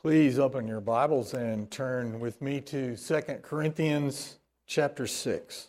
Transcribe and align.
Please 0.00 0.38
open 0.38 0.68
your 0.68 0.80
Bibles 0.80 1.34
and 1.34 1.68
turn 1.72 2.20
with 2.20 2.40
me 2.40 2.60
to 2.60 2.96
2 2.96 3.20
Corinthians 3.42 4.38
chapter 4.64 5.08
6. 5.08 5.68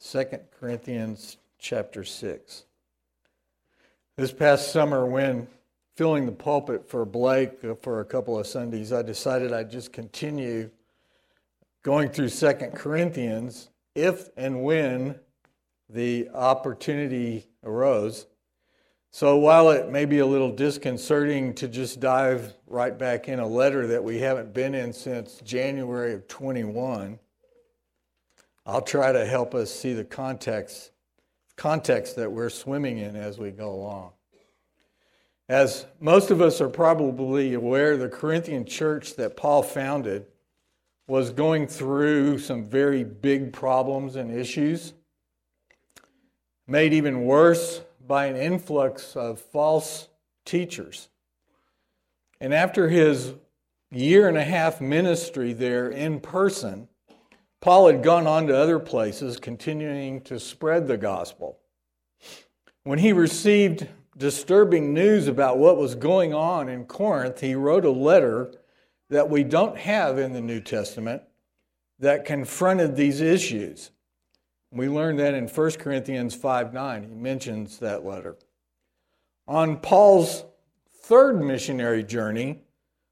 2 0.00 0.24
Corinthians 0.60 1.38
chapter 1.58 2.04
6. 2.04 2.66
This 4.16 4.30
past 4.30 4.70
summer, 4.70 5.06
when 5.06 5.48
filling 5.96 6.24
the 6.24 6.30
pulpit 6.30 6.88
for 6.88 7.04
Blake 7.04 7.64
uh, 7.64 7.74
for 7.74 7.98
a 7.98 8.04
couple 8.04 8.38
of 8.38 8.46
Sundays, 8.46 8.92
I 8.92 9.02
decided 9.02 9.52
I'd 9.52 9.72
just 9.72 9.92
continue 9.92 10.70
going 11.82 12.10
through 12.10 12.30
2 12.30 12.52
Corinthians 12.76 13.70
if 13.96 14.28
and 14.36 14.62
when 14.62 15.16
the 15.90 16.28
opportunity 16.32 17.48
arose. 17.64 18.26
So 19.10 19.36
while 19.38 19.70
it 19.70 19.90
may 19.90 20.04
be 20.04 20.18
a 20.18 20.26
little 20.26 20.52
disconcerting 20.52 21.54
to 21.54 21.68
just 21.68 21.98
dive 21.98 22.54
right 22.66 22.96
back 22.96 23.28
in 23.28 23.38
a 23.40 23.46
letter 23.46 23.86
that 23.86 24.04
we 24.04 24.18
haven't 24.18 24.52
been 24.52 24.74
in 24.74 24.92
since 24.92 25.40
January 25.42 26.12
of 26.12 26.28
21, 26.28 27.18
I'll 28.66 28.82
try 28.82 29.12
to 29.12 29.24
help 29.24 29.54
us 29.54 29.70
see 29.70 29.94
the 29.94 30.04
context 30.04 30.92
context 31.56 32.14
that 32.16 32.30
we're 32.30 32.50
swimming 32.50 32.98
in 32.98 33.16
as 33.16 33.36
we 33.36 33.50
go 33.50 33.70
along. 33.70 34.12
As 35.48 35.86
most 35.98 36.30
of 36.30 36.40
us 36.40 36.60
are 36.60 36.68
probably 36.68 37.54
aware, 37.54 37.96
the 37.96 38.08
Corinthian 38.08 38.64
church 38.64 39.16
that 39.16 39.36
Paul 39.36 39.62
founded 39.62 40.26
was 41.08 41.30
going 41.30 41.66
through 41.66 42.38
some 42.38 42.68
very 42.68 43.02
big 43.02 43.52
problems 43.52 44.14
and 44.14 44.30
issues, 44.30 44.92
made 46.68 46.92
even 46.92 47.24
worse 47.24 47.80
by 48.08 48.26
an 48.26 48.36
influx 48.36 49.14
of 49.14 49.38
false 49.38 50.08
teachers. 50.44 51.08
And 52.40 52.54
after 52.54 52.88
his 52.88 53.34
year 53.90 54.28
and 54.28 54.38
a 54.38 54.44
half 54.44 54.80
ministry 54.80 55.52
there 55.52 55.90
in 55.90 56.18
person, 56.20 56.88
Paul 57.60 57.88
had 57.88 58.02
gone 58.02 58.26
on 58.26 58.46
to 58.46 58.56
other 58.56 58.78
places, 58.78 59.36
continuing 59.36 60.20
to 60.22 60.40
spread 60.40 60.88
the 60.88 60.96
gospel. 60.96 61.58
When 62.84 63.00
he 63.00 63.12
received 63.12 63.86
disturbing 64.16 64.94
news 64.94 65.28
about 65.28 65.58
what 65.58 65.76
was 65.76 65.94
going 65.94 66.32
on 66.32 66.68
in 66.68 66.86
Corinth, 66.86 67.40
he 67.40 67.54
wrote 67.54 67.84
a 67.84 67.90
letter 67.90 68.52
that 69.10 69.28
we 69.28 69.44
don't 69.44 69.76
have 69.76 70.18
in 70.18 70.32
the 70.32 70.40
New 70.40 70.60
Testament 70.60 71.22
that 71.98 72.24
confronted 72.24 72.96
these 72.96 73.20
issues. 73.20 73.90
We 74.70 74.88
learned 74.88 75.18
that 75.18 75.34
in 75.34 75.48
1 75.48 75.70
Corinthians 75.72 76.34
5 76.34 76.72
9. 76.74 77.02
He 77.04 77.14
mentions 77.14 77.78
that 77.78 78.04
letter. 78.04 78.36
On 79.46 79.78
Paul's 79.78 80.44
third 80.92 81.40
missionary 81.40 82.02
journey, 82.02 82.62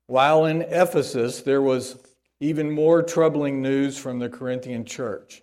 while 0.06 0.44
in 0.44 0.62
Ephesus, 0.62 1.40
there 1.40 1.62
was 1.62 1.98
even 2.40 2.70
more 2.70 3.02
troubling 3.02 3.62
news 3.62 3.96
from 3.96 4.18
the 4.18 4.28
Corinthian 4.28 4.84
church. 4.84 5.42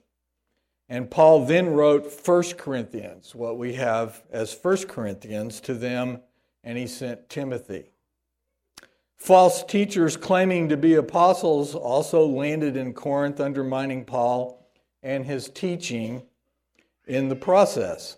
And 0.88 1.09
Paul 1.09 1.45
then 1.45 1.70
wrote 1.70 2.11
1 2.25 2.44
Corinthians, 2.58 3.33
what 3.33 3.58
we 3.58 3.73
have 3.73 4.22
as 4.31 4.55
1 4.55 4.86
Corinthians, 4.88 5.59
to 5.61 5.73
them, 5.73 6.22
and 6.64 6.77
he 6.77 6.86
sent 6.86 7.30
Timothy. 7.30 7.89
False 9.17 9.64
teachers 9.64 10.17
claiming 10.17 10.70
to 10.70 10.77
be 10.77 10.94
apostles 10.94 11.73
also 11.73 12.25
landed 12.25 12.77
in 12.77 12.94
Corinth, 12.94 13.39
undermining 13.39 14.05
Paul 14.05 14.62
and 15.03 15.25
his 15.25 15.49
teaching 15.49 16.23
in 17.05 17.29
the 17.29 17.35
process. 17.35 18.17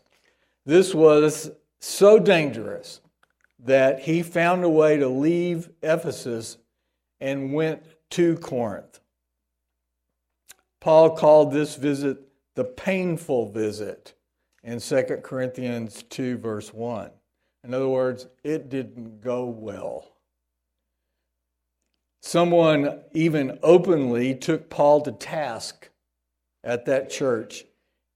This 0.66 0.94
was 0.94 1.52
so 1.80 2.20
dangerous 2.20 3.02
that 3.60 4.00
he 4.00 4.22
found 4.22 4.64
a 4.64 4.70
way 4.70 4.98
to 4.98 5.08
leave 5.08 5.70
Ephesus 5.82 6.58
and 7.20 7.54
went 7.54 7.84
to 8.12 8.38
Corinth. 8.38 9.00
Paul 10.80 11.16
called 11.16 11.52
this 11.52 11.76
visit 11.76 12.20
the 12.54 12.64
painful 12.64 13.52
visit 13.52 14.14
in 14.64 14.80
2 14.80 15.04
Corinthians 15.24 16.04
2, 16.04 16.38
verse 16.38 16.74
1. 16.74 17.10
In 17.64 17.74
other 17.74 17.90
words, 17.90 18.28
it 18.44 18.70
didn't 18.70 19.22
go 19.22 19.46
well. 19.46 20.12
Someone 22.22 23.02
even 23.14 23.60
openly 23.62 24.36
took 24.36 24.70
Paul 24.70 25.02
to 25.02 25.12
task 25.12 25.90
at 26.66 26.86
that 26.86 27.10
church, 27.10 27.64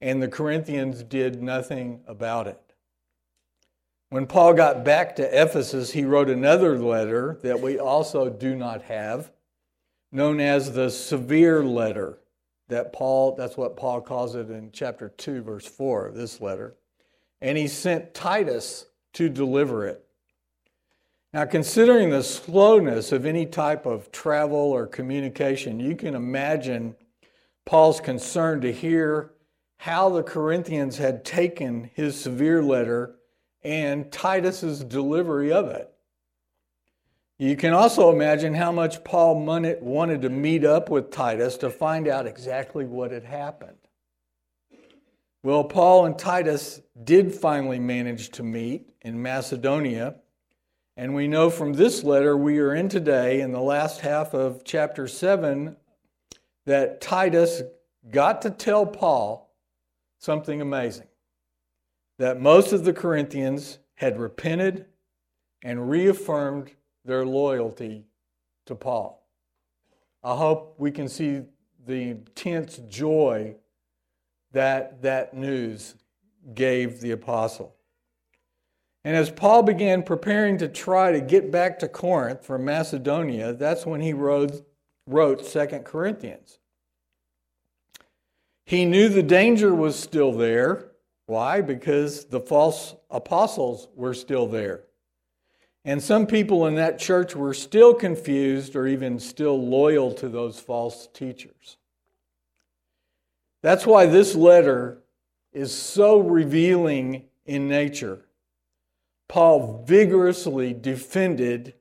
and 0.02 0.22
the 0.22 0.28
Corinthians 0.28 1.04
did 1.04 1.42
nothing 1.42 2.02
about 2.08 2.48
it. 2.48 2.60
When 4.10 4.26
Paul 4.26 4.56
got 4.56 4.84
back 4.84 5.16
to 5.18 5.42
Ephesus, 5.42 5.92
he 5.92 6.04
wrote 6.04 6.30
another 6.30 6.80
letter 6.80 7.38
that 7.44 7.62
we 7.62 7.78
also 7.78 8.28
do 8.28 8.56
not 8.56 8.82
have, 8.84 9.32
known 10.12 10.40
as 10.40 10.74
the 10.74 10.90
severe 10.90 11.64
letter. 11.64 12.18
That 12.70 12.92
Paul, 12.92 13.36
that's 13.36 13.58
what 13.58 13.78
Paul 13.78 14.02
calls 14.02 14.36
it 14.36 14.50
in 14.50 14.72
chapter 14.72 15.10
2, 15.10 15.44
verse 15.44 15.68
4 15.68 16.08
of 16.08 16.16
this 16.16 16.42
letter. 16.42 16.76
And 17.40 17.58
he 17.58 17.68
sent 17.68 18.14
Titus 18.14 18.88
to 19.14 19.30
deliver 19.30 19.88
it. 19.88 20.04
Now, 21.32 21.46
considering 21.46 22.10
the 22.10 22.24
slowness 22.24 23.12
of 23.12 23.26
any 23.26 23.46
type 23.46 23.86
of 23.86 24.12
travel 24.12 24.58
or 24.58 24.88
communication, 24.88 25.80
you 25.80 25.96
can 25.96 26.16
imagine 26.16 26.96
Paul's 27.70 28.02
concern 28.02 28.62
to 28.62 28.74
hear 28.74 29.30
how 29.78 30.10
the 30.10 30.24
Corinthians 30.24 30.98
had 30.98 31.24
taken 31.24 31.92
his 31.94 32.20
severe 32.20 32.64
letter 32.64 33.18
and 33.64 34.12
Titus's 34.12 34.84
delivery 34.84 35.52
of 35.52 35.68
it. 35.68 35.94
You 37.38 37.56
can 37.56 37.74
also 37.74 38.12
imagine 38.12 38.56
how 38.56 38.72
much 38.72 39.04
Paul 39.04 39.46
wanted 39.46 40.22
to 40.24 40.30
meet 40.32 40.66
up 40.66 40.90
with 40.90 41.12
Titus 41.12 41.58
to 41.58 41.70
find 41.70 42.08
out 42.08 42.26
exactly 42.26 42.86
what 42.86 43.12
had 43.12 43.24
happened. 43.24 43.78
Well, 45.44 45.64
Paul 45.64 46.08
and 46.08 46.18
Titus 46.18 46.82
did 47.04 47.36
finally 47.36 47.78
manage 47.78 48.30
to 48.30 48.42
meet 48.42 48.90
in 49.04 49.22
Macedonia 49.22 50.16
and 50.98 51.14
we 51.14 51.28
know 51.28 51.52
from 51.52 51.74
this 51.74 52.04
letter 52.04 52.36
we 52.36 52.58
are 52.58 52.74
in 52.74 52.90
today, 52.90 53.40
in 53.40 53.52
the 53.52 53.62
last 53.62 54.02
half 54.02 54.34
of 54.34 54.64
chapter 54.66 55.08
7, 55.08 55.78
that 56.70 57.02
Titus 57.02 57.64
got 58.12 58.44
to 58.44 58.52
tell 58.52 58.86
Paul 58.86 59.56
something 60.20 60.62
amazing 60.62 61.08
that 62.20 62.40
most 62.40 62.74
of 62.74 62.84
the 62.84 62.94
Corinthians 62.94 63.80
had 63.96 64.20
repented 64.20 64.86
and 65.64 65.90
reaffirmed 65.90 66.70
their 67.04 67.26
loyalty 67.26 68.06
to 68.68 68.76
Paul. 68.76 69.28
I 70.24 70.36
hope 70.36 70.76
we 70.78 70.92
can 70.92 71.08
see 71.08 71.42
the 71.88 72.12
intense 72.12 72.78
joy 72.88 73.56
that 74.52 75.02
that 75.02 75.34
news 75.34 75.96
gave 76.54 77.02
the 77.02 77.12
apostle. 77.12 77.74
And 79.04 79.16
as 79.16 79.32
Paul 79.32 79.64
began 79.64 80.04
preparing 80.04 80.60
to 80.60 80.68
try 80.68 81.14
to 81.14 81.20
get 81.20 81.52
back 81.52 81.80
to 81.80 81.88
Corinth 81.88 82.46
from 82.46 82.64
Macedonia, 82.64 83.54
that's 83.54 83.88
when 83.88 84.02
he 84.02 84.14
wrote, 84.14 84.64
wrote 85.08 85.44
2 85.44 85.66
Corinthians. 85.80 86.59
He 88.70 88.86
knew 88.86 89.10
the 89.10 89.24
danger 89.24 89.74
was 89.74 89.98
still 89.98 90.32
there. 90.32 90.92
Why? 91.26 91.60
Because 91.60 92.26
the 92.26 92.40
false 92.40 92.94
apostles 93.10 93.88
were 93.96 94.14
still 94.14 94.46
there. 94.46 94.84
And 95.84 96.04
some 96.04 96.28
people 96.28 96.68
in 96.68 96.76
that 96.76 97.00
church 97.00 97.36
were 97.36 97.56
still 97.56 97.96
confused 97.96 98.76
or 98.76 98.86
even 98.86 99.18
still 99.18 99.60
loyal 99.60 100.14
to 100.14 100.30
those 100.30 100.60
false 100.60 101.08
teachers. 101.08 101.78
That's 103.64 103.88
why 103.88 104.06
this 104.06 104.36
letter 104.36 105.02
is 105.52 105.74
so 105.74 106.20
revealing 106.20 107.24
in 107.48 107.68
nature. 107.68 108.24
Paul 109.28 109.84
vigorously 109.84 110.76
defended 110.76 111.74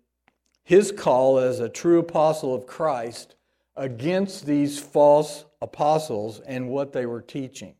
his 0.64 0.90
call 0.90 1.38
as 1.38 1.60
a 1.60 1.68
true 1.68 1.98
apostle 1.98 2.54
of 2.54 2.66
Christ 2.66 3.34
against 3.76 4.46
these 4.46 4.78
false 4.78 5.44
apostles 5.60 6.40
and 6.40 6.68
what 6.68 6.92
they 6.92 7.06
were 7.06 7.22
teaching. 7.22 7.74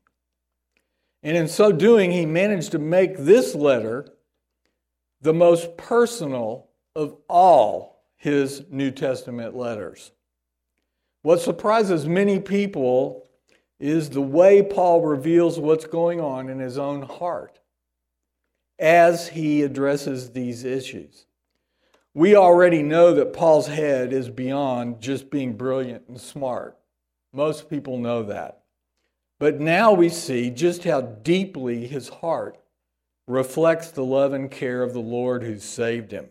And 1.23 1.37
in 1.37 1.49
so 1.49 1.73
doing, 1.73 2.11
he 2.11 2.27
managed 2.27 2.73
to 2.73 2.79
make 2.79 3.19
this 3.19 3.55
letter 3.55 4.07
the 5.21 5.35
most 5.35 5.77
personal 5.77 6.69
of 6.95 7.17
all 7.29 8.05
his 8.17 8.65
New 8.71 8.91
Testament 8.91 9.57
letters. 9.57 10.13
What 11.23 11.41
surprises 11.41 12.07
many 12.07 12.39
people 12.39 13.29
is 13.81 14.11
the 14.11 14.23
way 14.23 14.63
Paul 14.63 15.03
reveals 15.03 15.59
what's 15.59 15.87
going 15.87 16.21
on 16.21 16.49
in 16.49 16.59
his 16.59 16.79
own 16.79 17.03
heart 17.03 17.59
as 18.79 19.29
he 19.29 19.63
addresses 19.63 20.31
these 20.31 20.65
issues. 20.65 21.27
We 22.15 22.35
already 22.35 22.83
know 22.83 23.13
that 23.15 23.33
Paul's 23.33 23.67
head 23.67 24.13
is 24.13 24.29
beyond 24.29 25.01
just 25.01 25.31
being 25.31 25.57
brilliant 25.57 26.05
and 26.09 26.21
smart. 26.21 26.78
Most 27.33 27.69
people 27.69 27.99
know 27.99 28.23
that. 28.25 28.63
But 29.39 29.61
now 29.61 29.93
we 29.93 30.09
see 30.09 30.51
just 30.51 30.85
how 30.85 31.01
deeply 31.01 31.87
his 31.87 32.09
heart 32.09 32.59
reflects 33.27 33.91
the 33.91 34.05
love 34.05 34.33
and 34.33 34.51
care 34.51 34.83
of 34.83 34.93
the 34.93 35.01
Lord 35.01 35.43
who 35.43 35.59
saved 35.59 36.11
him. 36.11 36.29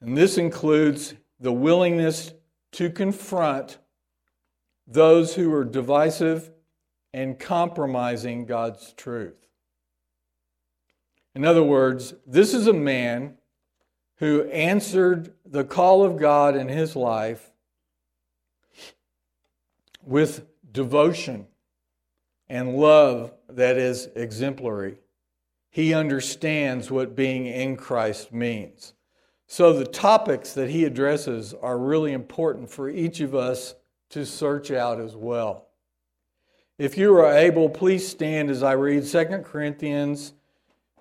And 0.00 0.16
this 0.16 0.36
includes 0.36 1.14
the 1.40 1.52
willingness 1.52 2.32
to 2.72 2.90
confront 2.90 3.78
those 4.86 5.34
who 5.34 5.52
are 5.54 5.64
divisive 5.64 6.50
and 7.14 7.38
compromising 7.38 8.46
God's 8.46 8.92
truth. 8.92 9.46
In 11.34 11.44
other 11.44 11.62
words, 11.62 12.14
this 12.26 12.52
is 12.52 12.66
a 12.66 12.72
man 12.72 13.38
who 14.16 14.44
answered 14.50 15.32
the 15.44 15.64
call 15.64 16.04
of 16.04 16.18
God 16.18 16.56
in 16.56 16.68
his 16.68 16.94
life 16.94 17.51
with 20.04 20.46
devotion 20.72 21.46
and 22.48 22.76
love 22.76 23.32
that 23.48 23.76
is 23.76 24.08
exemplary. 24.14 24.98
He 25.70 25.94
understands 25.94 26.90
what 26.90 27.16
being 27.16 27.46
in 27.46 27.76
Christ 27.76 28.32
means. 28.32 28.94
So, 29.46 29.72
the 29.72 29.86
topics 29.86 30.54
that 30.54 30.70
he 30.70 30.84
addresses 30.84 31.54
are 31.54 31.78
really 31.78 32.12
important 32.12 32.70
for 32.70 32.88
each 32.88 33.20
of 33.20 33.34
us 33.34 33.74
to 34.10 34.24
search 34.24 34.70
out 34.70 35.00
as 35.00 35.14
well. 35.14 35.68
If 36.78 36.96
you 36.96 37.14
are 37.16 37.32
able, 37.32 37.68
please 37.68 38.06
stand 38.06 38.50
as 38.50 38.62
I 38.62 38.72
read 38.72 39.06
2 39.06 39.24
Corinthians 39.44 40.32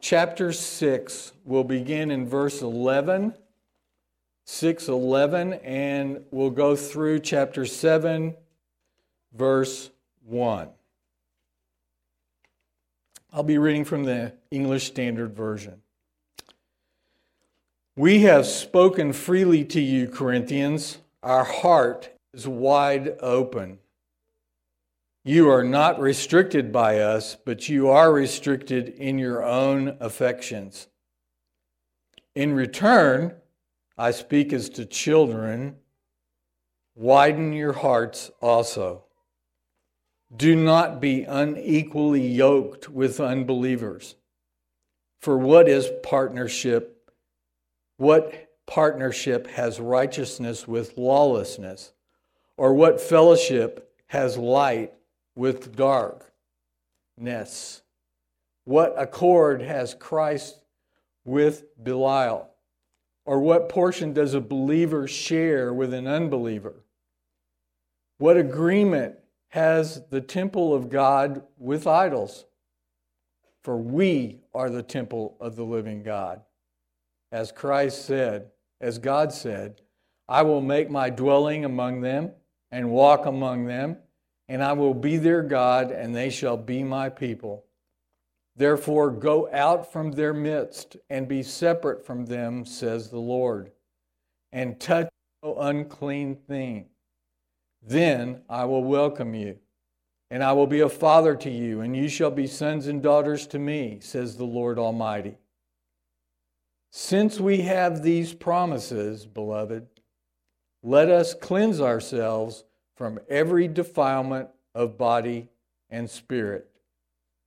chapter 0.01 0.51
6. 0.51 1.33
We'll 1.45 1.63
begin 1.63 2.11
in 2.11 2.27
verse 2.27 2.61
11, 2.61 3.33
6 4.45 4.87
11, 4.87 5.53
and 5.53 6.23
we'll 6.31 6.49
go 6.49 6.75
through 6.75 7.19
chapter 7.19 7.65
7, 7.65 8.35
verse 9.33 9.89
1. 10.25 10.69
I'll 13.33 13.43
be 13.43 13.57
reading 13.57 13.85
from 13.85 14.03
the 14.03 14.33
English 14.51 14.87
Standard 14.87 15.35
Version. 15.35 15.81
We 17.95 18.21
have 18.21 18.45
spoken 18.45 19.13
freely 19.13 19.63
to 19.65 19.79
you, 19.79 20.07
Corinthians. 20.07 20.97
Our 21.23 21.43
heart 21.43 22.09
is 22.33 22.47
wide 22.47 23.15
open. 23.21 23.79
You 25.23 25.49
are 25.49 25.63
not 25.63 25.99
restricted 25.99 26.71
by 26.71 26.99
us, 26.99 27.37
but 27.45 27.69
you 27.69 27.89
are 27.89 28.11
restricted 28.11 28.89
in 28.89 29.19
your 29.19 29.43
own 29.43 29.97
affections. 29.99 30.87
In 32.33 32.53
return, 32.53 33.35
I 33.97 34.11
speak 34.11 34.51
as 34.51 34.67
to 34.69 34.85
children, 34.85 35.75
widen 36.95 37.53
your 37.53 37.73
hearts 37.73 38.31
also. 38.41 39.03
Do 40.35 40.55
not 40.55 41.01
be 41.01 41.23
unequally 41.23 42.25
yoked 42.25 42.87
with 42.89 43.19
unbelievers. 43.19 44.15
For 45.19 45.37
what 45.37 45.67
is 45.67 45.91
partnership? 46.03 47.11
What 47.97 48.49
partnership 48.65 49.47
has 49.47 49.79
righteousness 49.79 50.67
with 50.67 50.97
lawlessness? 50.97 51.91
Or 52.55 52.73
what 52.73 53.01
fellowship 53.01 53.93
has 54.07 54.37
light 54.37 54.93
with 55.35 55.75
darkness? 55.75 56.31
What 58.63 58.93
accord 58.97 59.61
has 59.61 59.93
Christ 59.95 60.59
with 61.25 61.65
Belial? 61.81 62.47
Or 63.25 63.39
what 63.39 63.69
portion 63.69 64.13
does 64.13 64.33
a 64.33 64.41
believer 64.41 65.07
share 65.07 65.73
with 65.73 65.93
an 65.93 66.07
unbeliever? 66.07 66.85
What 68.17 68.37
agreement 68.37 69.15
has 69.51 70.01
the 70.09 70.21
temple 70.21 70.73
of 70.73 70.89
God 70.89 71.43
with 71.57 71.85
idols? 71.85 72.45
For 73.63 73.77
we 73.77 74.39
are 74.53 74.69
the 74.69 74.83
temple 74.83 75.37
of 75.39 75.55
the 75.55 75.63
living 75.63 76.03
God. 76.03 76.41
As 77.31 77.51
Christ 77.51 78.05
said, 78.05 78.47
as 78.79 78.97
God 78.97 79.31
said, 79.31 79.81
I 80.27 80.41
will 80.41 80.61
make 80.61 80.89
my 80.89 81.09
dwelling 81.09 81.65
among 81.65 82.01
them 82.01 82.31
and 82.71 82.91
walk 82.91 83.25
among 83.25 83.65
them, 83.65 83.97
and 84.47 84.63
I 84.63 84.73
will 84.73 84.93
be 84.93 85.17
their 85.17 85.43
God, 85.43 85.91
and 85.91 86.15
they 86.15 86.29
shall 86.29 86.57
be 86.57 86.83
my 86.83 87.09
people. 87.09 87.65
Therefore, 88.55 89.11
go 89.11 89.49
out 89.51 89.91
from 89.91 90.11
their 90.11 90.33
midst 90.33 90.95
and 91.09 91.27
be 91.27 91.43
separate 91.43 92.05
from 92.05 92.25
them, 92.25 92.65
says 92.65 93.09
the 93.09 93.19
Lord, 93.19 93.71
and 94.51 94.79
touch 94.79 95.09
no 95.43 95.57
unclean 95.57 96.35
thing 96.35 96.90
then 97.81 98.41
I 98.49 98.65
will 98.65 98.83
welcome 98.83 99.33
you, 99.33 99.57
and 100.29 100.43
I 100.43 100.53
will 100.53 100.67
be 100.67 100.81
a 100.81 100.89
father 100.89 101.35
to 101.35 101.49
you, 101.49 101.81
and 101.81 101.95
you 101.95 102.07
shall 102.07 102.31
be 102.31 102.47
sons 102.47 102.87
and 102.87 103.01
daughters 103.01 103.47
to 103.47 103.59
me, 103.59 103.99
says 104.01 104.37
the 104.37 104.45
Lord 104.45 104.77
Almighty. 104.77 105.37
Since 106.91 107.39
we 107.39 107.61
have 107.61 108.03
these 108.03 108.33
promises, 108.33 109.25
beloved, 109.25 109.87
let 110.83 111.09
us 111.09 111.33
cleanse 111.33 111.79
ourselves 111.79 112.65
from 112.95 113.19
every 113.29 113.67
defilement 113.67 114.49
of 114.75 114.97
body 114.97 115.49
and 115.89 116.09
spirit, 116.09 116.69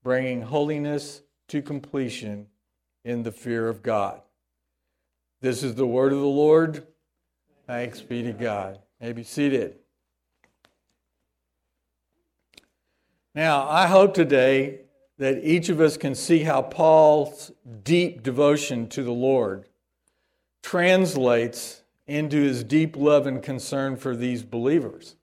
bringing 0.03 0.43
holiness 0.43 1.23
to 1.49 1.63
completion 1.63 2.47
in 3.05 3.23
the 3.23 3.33
fear 3.33 3.69
of 3.69 3.83
God. 3.83 4.23
This 5.41 5.63
is 5.63 5.75
the 5.75 5.87
word 5.87 6.13
of 6.13 6.21
the 6.21 6.27
Lord. 6.27 6.87
Thanks 7.67 8.01
be 8.01 8.23
to 8.23 8.33
God. 8.33 8.81
May 9.01 9.13
be 9.13 9.25
seated. 9.25 9.77
Now, 13.35 13.69
I 13.69 13.89
hope 13.89 14.15
today 14.15 14.83
that 15.19 15.45
each 15.45 15.69
of 15.69 15.81
us 15.81 15.97
can 15.97 16.15
see 16.15 16.41
how 16.41 16.63
Paul's 16.63 17.51
deep 17.83 18.23
devotion 18.23 18.89
to 18.91 19.03
the 19.03 19.13
Lord 19.13 19.69
translates 20.63 21.83
into 22.07 22.41
his 22.41 22.63
deep 22.63 22.97
love 22.97 23.27
and 23.27 23.43
concern 23.43 23.97
for 23.97 24.15
these 24.15 24.45
believers. 24.45 25.17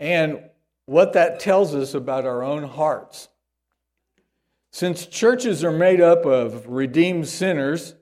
And 0.00 0.40
what 0.86 1.12
that 1.12 1.38
tells 1.38 1.74
us 1.74 1.94
about 1.94 2.26
our 2.26 2.42
own 2.42 2.64
hearts. 2.64 3.28
Since 4.72 5.06
churches 5.06 5.62
are 5.62 5.72
made 5.72 6.00
up 6.00 6.26
of 6.26 6.68
redeemed 6.68 7.28
sinners, 7.28 7.94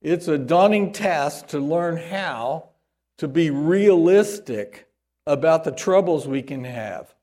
it's 0.00 0.28
a 0.28 0.38
daunting 0.38 0.92
task 0.92 1.48
to 1.48 1.58
learn 1.58 1.96
how 1.96 2.70
to 3.18 3.26
be 3.26 3.50
realistic 3.50 4.88
about 5.26 5.64
the 5.64 5.72
troubles 5.72 6.26
we 6.26 6.42
can 6.42 6.64
have 6.64 7.14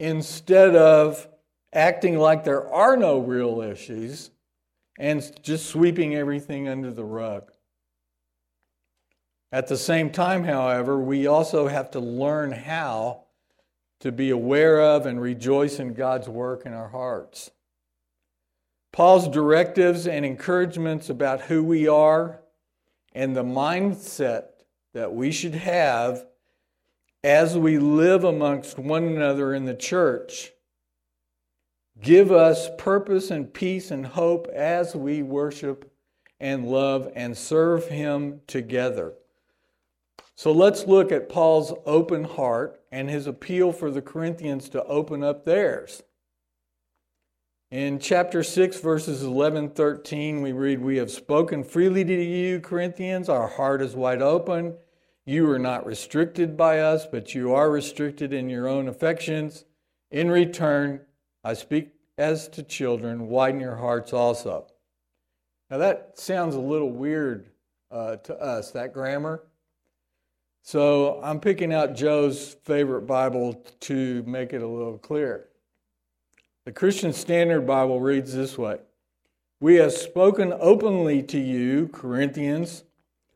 instead 0.00 0.74
of 0.74 1.28
acting 1.72 2.18
like 2.18 2.42
there 2.42 2.66
are 2.72 2.96
no 2.96 3.18
real 3.18 3.60
issues 3.60 4.30
and 4.98 5.30
just 5.42 5.66
sweeping 5.66 6.16
everything 6.16 6.68
under 6.68 6.90
the 6.90 7.04
rug. 7.04 7.52
At 9.52 9.68
the 9.68 9.76
same 9.76 10.10
time, 10.10 10.44
however, 10.44 10.98
we 10.98 11.26
also 11.26 11.68
have 11.68 11.90
to 11.92 12.00
learn 12.00 12.50
how 12.50 13.24
to 14.00 14.10
be 14.10 14.30
aware 14.30 14.80
of 14.80 15.04
and 15.04 15.20
rejoice 15.20 15.78
in 15.78 15.92
God's 15.92 16.28
work 16.28 16.64
in 16.64 16.72
our 16.72 16.88
hearts. 16.88 17.50
Paul's 18.92 19.28
directives 19.28 20.06
and 20.06 20.24
encouragements 20.24 21.10
about 21.10 21.42
who 21.42 21.62
we 21.62 21.86
are 21.86 22.40
and 23.12 23.36
the 23.36 23.44
mindset 23.44 24.46
that 24.94 25.12
we 25.12 25.30
should 25.30 25.54
have 25.54 26.24
as 27.22 27.56
we 27.56 27.78
live 27.78 28.24
amongst 28.24 28.78
one 28.78 29.04
another 29.04 29.54
in 29.54 29.64
the 29.64 29.74
church, 29.74 30.52
give 32.00 32.32
us 32.32 32.68
purpose 32.78 33.30
and 33.30 33.52
peace 33.52 33.90
and 33.90 34.06
hope 34.06 34.46
as 34.48 34.94
we 34.94 35.22
worship 35.22 35.92
and 36.38 36.66
love 36.66 37.10
and 37.14 37.36
serve 37.36 37.88
Him 37.88 38.40
together. 38.46 39.14
So 40.40 40.52
let's 40.52 40.86
look 40.86 41.12
at 41.12 41.28
Paul's 41.28 41.74
open 41.84 42.24
heart 42.24 42.80
and 42.90 43.10
his 43.10 43.26
appeal 43.26 43.72
for 43.72 43.90
the 43.90 44.00
Corinthians 44.00 44.70
to 44.70 44.82
open 44.84 45.22
up 45.22 45.44
theirs. 45.44 46.02
In 47.70 47.98
chapter 47.98 48.42
6, 48.42 48.80
verses 48.80 49.22
11 49.22 49.72
13, 49.72 50.40
we 50.40 50.52
read, 50.52 50.80
We 50.80 50.96
have 50.96 51.10
spoken 51.10 51.62
freely 51.62 52.06
to 52.06 52.24
you, 52.24 52.58
Corinthians. 52.58 53.28
Our 53.28 53.48
heart 53.48 53.82
is 53.82 53.94
wide 53.94 54.22
open. 54.22 54.76
You 55.26 55.50
are 55.50 55.58
not 55.58 55.86
restricted 55.86 56.56
by 56.56 56.80
us, 56.80 57.06
but 57.06 57.34
you 57.34 57.54
are 57.54 57.70
restricted 57.70 58.32
in 58.32 58.48
your 58.48 58.66
own 58.66 58.88
affections. 58.88 59.64
In 60.10 60.30
return, 60.30 61.00
I 61.44 61.54
speak 61.54 61.92
as 62.18 62.48
to 62.48 62.62
children, 62.62 63.28
widen 63.28 63.60
your 63.60 63.76
hearts 63.76 64.12
also. 64.12 64.66
Now, 65.70 65.78
that 65.78 66.18
sounds 66.18 66.54
a 66.54 66.60
little 66.60 66.90
weird 66.90 67.50
uh, 67.90 68.16
to 68.16 68.34
us, 68.36 68.70
that 68.72 68.92
grammar. 68.92 69.44
So, 70.62 71.20
I'm 71.22 71.40
picking 71.40 71.72
out 71.72 71.94
Joe's 71.94 72.56
favorite 72.64 73.02
Bible 73.02 73.64
to 73.80 74.22
make 74.26 74.52
it 74.52 74.62
a 74.62 74.66
little 74.66 74.98
clearer. 74.98 75.48
The 76.66 76.72
Christian 76.72 77.12
Standard 77.12 77.66
Bible 77.66 78.00
reads 78.00 78.34
this 78.34 78.58
way 78.58 78.78
We 79.60 79.76
have 79.76 79.92
spoken 79.92 80.52
openly 80.58 81.22
to 81.24 81.38
you, 81.38 81.88
Corinthians 81.88 82.84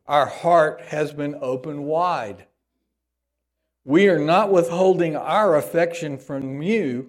our 0.07 0.25
heart 0.25 0.81
has 0.81 1.13
been 1.13 1.35
opened 1.41 1.85
wide. 1.85 2.45
We 3.83 4.07
are 4.09 4.19
not 4.19 4.51
withholding 4.51 5.15
our 5.15 5.55
affection 5.55 6.17
from 6.17 6.61
you, 6.61 7.07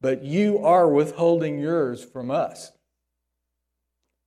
but 0.00 0.22
you 0.22 0.58
are 0.64 0.88
withholding 0.88 1.58
yours 1.58 2.04
from 2.04 2.30
us. 2.30 2.72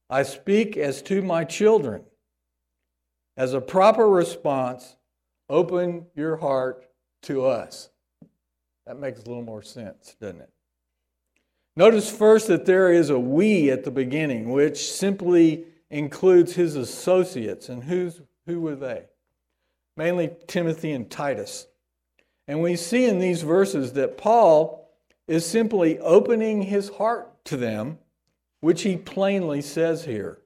I 0.09 0.23
speak 0.23 0.75
as 0.75 1.01
to 1.03 1.21
my 1.21 1.43
children. 1.43 2.03
as 3.37 3.53
a 3.53 3.61
proper 3.61 4.07
response, 4.07 4.97
open 5.49 6.05
your 6.15 6.37
heart 6.37 6.85
to 7.23 7.45
us. 7.45 7.89
That 8.85 8.99
makes 8.99 9.19
a 9.21 9.25
little 9.25 9.43
more 9.43 9.63
sense, 9.63 10.15
doesn't 10.19 10.41
it? 10.41 10.49
Notice 11.75 12.11
first 12.11 12.47
that 12.49 12.65
there 12.65 12.91
is 12.91 13.09
a 13.09 13.17
we 13.17 13.71
at 13.71 13.83
the 13.83 13.91
beginning, 13.91 14.51
which 14.51 14.91
simply 14.91 15.65
includes 15.91 16.55
his 16.55 16.75
associates. 16.75 17.69
And 17.69 17.83
who's, 17.83 18.21
who 18.47 18.61
were 18.61 18.75
they? 18.75 19.05
Mainly 19.95 20.31
Timothy 20.47 20.91
and 20.93 21.09
Titus. 21.09 21.67
And 22.47 22.61
we 22.61 22.75
see 22.75 23.05
in 23.05 23.19
these 23.19 23.43
verses 23.43 23.93
that 23.93 24.17
Paul 24.17 24.89
is 25.27 25.45
simply 25.45 25.99
opening 25.99 26.63
his 26.63 26.89
heart 26.89 27.45
to 27.45 27.57
them, 27.57 27.99
which 28.61 28.81
he 28.81 28.97
plainly 28.97 29.61
says 29.61 30.05
here. 30.05 30.39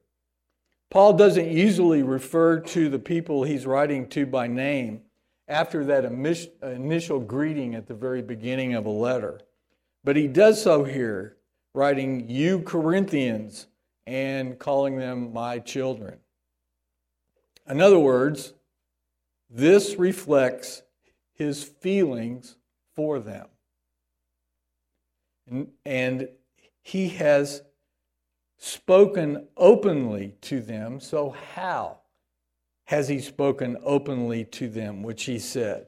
Paul 0.90 1.14
doesn't 1.14 1.52
usually 1.52 2.04
refer 2.04 2.60
to 2.60 2.90
the 2.90 3.00
people 3.00 3.44
he's 3.44 3.66
writing 3.66 4.08
to 4.10 4.26
by 4.26 4.48
name 4.48 5.02
after 5.48 5.84
that 5.86 6.06
initial 6.06 7.20
greeting 7.20 7.76
at 7.76 7.88
the 7.88 7.94
very 7.94 8.22
beginning 8.22 8.74
of 8.74 8.86
a 8.86 8.92
letter. 8.92 9.42
But 10.04 10.16
he 10.16 10.28
does 10.28 10.62
so 10.62 10.84
here, 10.84 11.38
writing, 11.74 12.30
You 12.30 12.62
Corinthians, 12.62 13.68
and 14.08 14.60
calling 14.60 14.98
them 14.98 15.34
my 15.34 15.60
children. 15.60 16.20
In 17.68 17.82
other 17.82 18.00
words, 18.00 18.54
this 19.50 19.96
reflects 19.96 20.84
his 21.34 21.64
feelings 21.64 22.56
for 22.96 23.20
them. 23.20 23.48
And, 25.86 26.30
he 26.88 27.10
has 27.10 27.64
spoken 28.60 29.48
openly 29.58 30.36
to 30.42 30.62
them. 30.62 31.00
So, 31.00 31.32
how 31.56 32.02
has 32.86 33.08
he 33.08 33.20
spoken 33.20 33.76
openly 33.84 34.46
to 34.46 34.70
them, 34.70 35.02
which 35.02 35.24
he 35.24 35.40
said? 35.40 35.88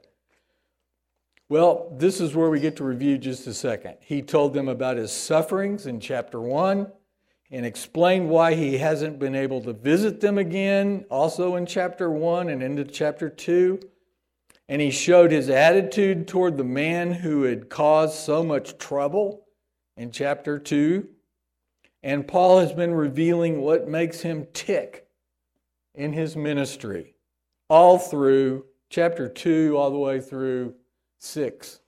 Well, 1.50 1.96
this 1.96 2.20
is 2.20 2.34
where 2.34 2.50
we 2.50 2.60
get 2.60 2.78
to 2.78 2.84
review 2.84 3.20
just 3.20 3.46
a 3.46 3.54
second. 3.54 3.98
He 4.00 4.24
told 4.24 4.56
them 4.56 4.68
about 4.68 4.98
his 4.98 5.12
sufferings 5.12 5.86
in 5.86 6.00
chapter 6.00 6.42
1 6.42 6.92
and 7.52 7.66
explained 7.66 8.30
why 8.30 8.54
he 8.54 8.78
hasn't 8.78 9.20
been 9.20 9.36
able 9.36 9.62
to 9.62 9.74
visit 9.74 10.20
them 10.20 10.38
again, 10.38 11.06
also 11.10 11.56
in 11.56 11.66
chapter 11.66 12.12
1 12.12 12.50
and 12.50 12.62
into 12.62 12.84
chapter 12.84 13.30
2. 13.30 13.80
And 14.70 14.82
he 14.82 14.92
showed 14.92 15.32
his 15.32 15.50
attitude 15.50 16.28
toward 16.28 16.58
the 16.58 16.64
man 16.64 17.14
who 17.14 17.44
had 17.44 17.70
caused 17.70 18.16
so 18.16 18.44
much 18.44 18.78
trouble 18.78 19.46
in 19.96 20.12
chapter 20.12 20.60
2. 20.60 21.08
And 22.04 22.28
Paul 22.28 22.60
has 22.60 22.74
been 22.74 22.94
revealing 22.94 23.62
what 23.62 23.88
makes 23.88 24.22
him 24.22 24.48
tick 24.54 25.08
in 25.96 26.14
his 26.14 26.36
ministry, 26.36 27.16
all 27.70 27.98
through 27.98 28.66
chapter 28.90 29.28
2, 29.28 29.76
all 29.78 29.90
the 29.90 29.98
way 29.98 30.20
through 30.20 30.76
6, 31.20 31.80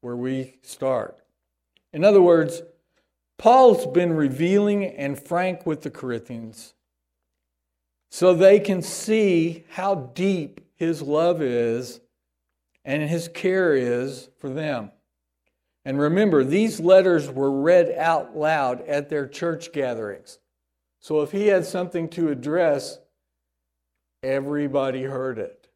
where 0.00 0.16
we 0.16 0.58
start. 0.62 1.18
In 1.92 2.04
other 2.04 2.22
words, 2.22 2.62
Paul's 3.38 3.86
been 3.86 4.12
revealing 4.12 4.84
and 4.84 5.18
frank 5.18 5.64
with 5.64 5.82
the 5.82 5.90
Corinthians 5.90 6.74
so 8.10 8.34
they 8.34 8.58
can 8.58 8.82
see 8.82 9.64
how 9.70 9.94
deep 9.94 10.60
his 10.76 11.00
love 11.00 11.40
is 11.40 12.00
and 12.84 13.08
his 13.08 13.28
care 13.28 13.74
is 13.74 14.28
for 14.38 14.50
them. 14.50 14.90
And 15.84 15.98
remember, 15.98 16.42
these 16.42 16.80
letters 16.80 17.30
were 17.30 17.50
read 17.50 17.90
out 17.96 18.36
loud 18.36 18.86
at 18.88 19.08
their 19.08 19.26
church 19.26 19.72
gatherings. 19.72 20.38
So 21.00 21.22
if 21.22 21.30
he 21.30 21.46
had 21.46 21.64
something 21.64 22.08
to 22.10 22.30
address, 22.30 22.98
everybody 24.22 25.04
heard 25.04 25.38
it. 25.38 25.68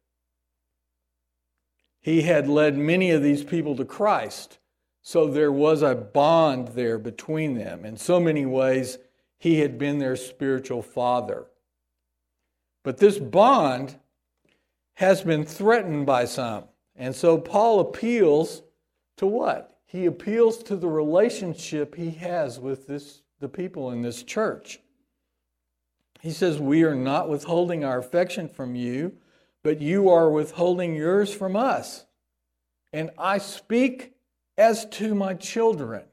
He 2.01 2.23
had 2.23 2.49
led 2.49 2.77
many 2.77 3.11
of 3.11 3.23
these 3.23 3.43
people 3.43 3.75
to 3.77 3.85
Christ. 3.85 4.59
So 5.03 5.27
there 5.27 5.51
was 5.51 5.81
a 5.81 5.93
bond 5.93 6.69
there 6.69 6.97
between 6.97 7.55
them. 7.55 7.83
In 7.83 7.97
so 7.97 8.21
many 8.21 8.45
ways, 8.45 8.97
he 9.37 9.59
had 9.59 9.77
been 9.77 9.99
their 9.99 10.15
spiritual 10.15 10.81
father. 10.81 11.47
But 12.83 12.97
this 12.97 13.19
bond 13.19 13.99
has 14.95 15.21
been 15.21 15.45
threatened 15.45 16.05
by 16.05 16.23
some. 16.23 16.63
And 16.95 17.13
so 17.13 17.37
Paul 17.37 17.81
appeals 17.81 18.63
to 19.17 19.25
what? 19.25 19.77
He 19.85 20.05
appeals 20.05 20.63
to 20.63 20.77
the 20.77 20.87
relationship 20.87 21.95
he 21.95 22.11
has 22.11 22.57
with 22.57 22.87
this, 22.87 23.23
the 23.41 23.49
people 23.49 23.91
in 23.91 24.01
this 24.01 24.23
church. 24.23 24.79
He 26.21 26.31
says, 26.31 26.59
We 26.59 26.83
are 26.83 26.95
not 26.95 27.27
withholding 27.27 27.83
our 27.83 27.99
affection 27.99 28.47
from 28.47 28.75
you, 28.75 29.17
but 29.63 29.81
you 29.81 30.09
are 30.09 30.29
withholding 30.29 30.95
yours 30.95 31.33
from 31.33 31.57
us. 31.57 32.05
And 32.93 33.11
I 33.17 33.39
speak 33.39 34.12
as 34.57 34.85
to 34.85 35.15
my 35.15 35.33
children. 35.33 36.03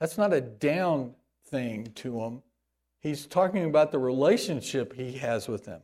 That's 0.00 0.18
not 0.18 0.32
a 0.32 0.40
down 0.40 1.14
thing 1.46 1.88
to 1.96 2.20
him. 2.20 2.42
He's 3.00 3.26
talking 3.26 3.64
about 3.64 3.92
the 3.92 3.98
relationship 3.98 4.94
he 4.94 5.12
has 5.18 5.48
with 5.48 5.64
them. 5.64 5.82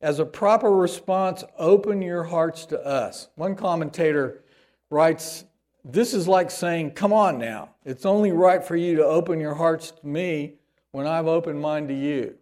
As 0.00 0.18
a 0.18 0.26
proper 0.26 0.70
response, 0.70 1.42
open 1.58 2.02
your 2.02 2.24
hearts 2.24 2.66
to 2.66 2.84
us. 2.84 3.28
One 3.36 3.54
commentator 3.54 4.44
writes, 4.90 5.44
This 5.84 6.12
is 6.12 6.28
like 6.28 6.50
saying, 6.50 6.92
Come 6.92 7.12
on 7.12 7.38
now. 7.38 7.70
It's 7.84 8.04
only 8.04 8.32
right 8.32 8.62
for 8.62 8.76
you 8.76 8.96
to 8.96 9.04
open 9.04 9.40
your 9.40 9.54
hearts 9.54 9.92
to 9.92 10.06
me 10.06 10.54
when 10.92 11.06
I've 11.06 11.26
opened 11.26 11.60
mine 11.60 11.88
to 11.88 11.94
you. 11.94 12.36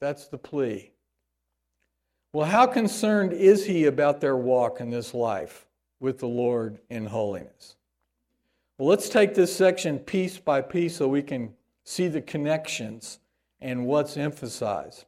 That's 0.00 0.28
the 0.28 0.38
plea. 0.38 0.92
Well, 2.34 2.46
how 2.46 2.66
concerned 2.66 3.32
is 3.32 3.66
he 3.66 3.86
about 3.86 4.20
their 4.20 4.36
walk 4.36 4.80
in 4.80 4.90
this 4.90 5.14
life 5.14 5.66
with 6.02 6.18
the 6.18 6.26
Lord 6.26 6.80
in 6.90 7.06
holiness? 7.06 7.76
Well, 8.76 8.88
let's 8.88 9.08
take 9.08 9.34
this 9.34 9.54
section 9.54 9.98
piece 9.98 10.38
by 10.38 10.60
piece 10.60 10.96
so 10.96 11.06
we 11.06 11.22
can 11.22 11.54
see 11.84 12.08
the 12.08 12.20
connections 12.20 13.20
and 13.60 13.86
what's 13.86 14.16
emphasized. 14.16 15.04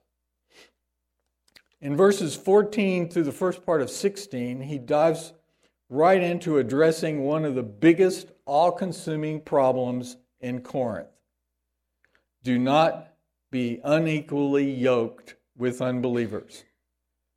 In 1.81 1.97
verses 1.97 2.37
14 2.37 3.11
through 3.11 3.25
the 3.25 3.33
first 3.33 3.67
part 3.67 3.83
of 3.83 3.91
16, 3.91 4.63
he 4.63 4.79
dives 4.79 5.33
right 5.91 6.23
into 6.23 6.59
addressing 6.59 7.23
one 7.25 7.45
of 7.45 7.55
the 7.55 7.63
biggest, 7.63 8.29
all 8.47 8.73
consuming 8.73 9.41
problems 9.41 10.17
in 10.41 10.61
Corinth. 10.61 11.09
Do 12.43 12.59
not 12.59 13.15
be 13.51 13.81
unequally 13.85 14.71
yoked 14.71 15.35
with 15.57 15.83
unbelievers. 15.83 16.65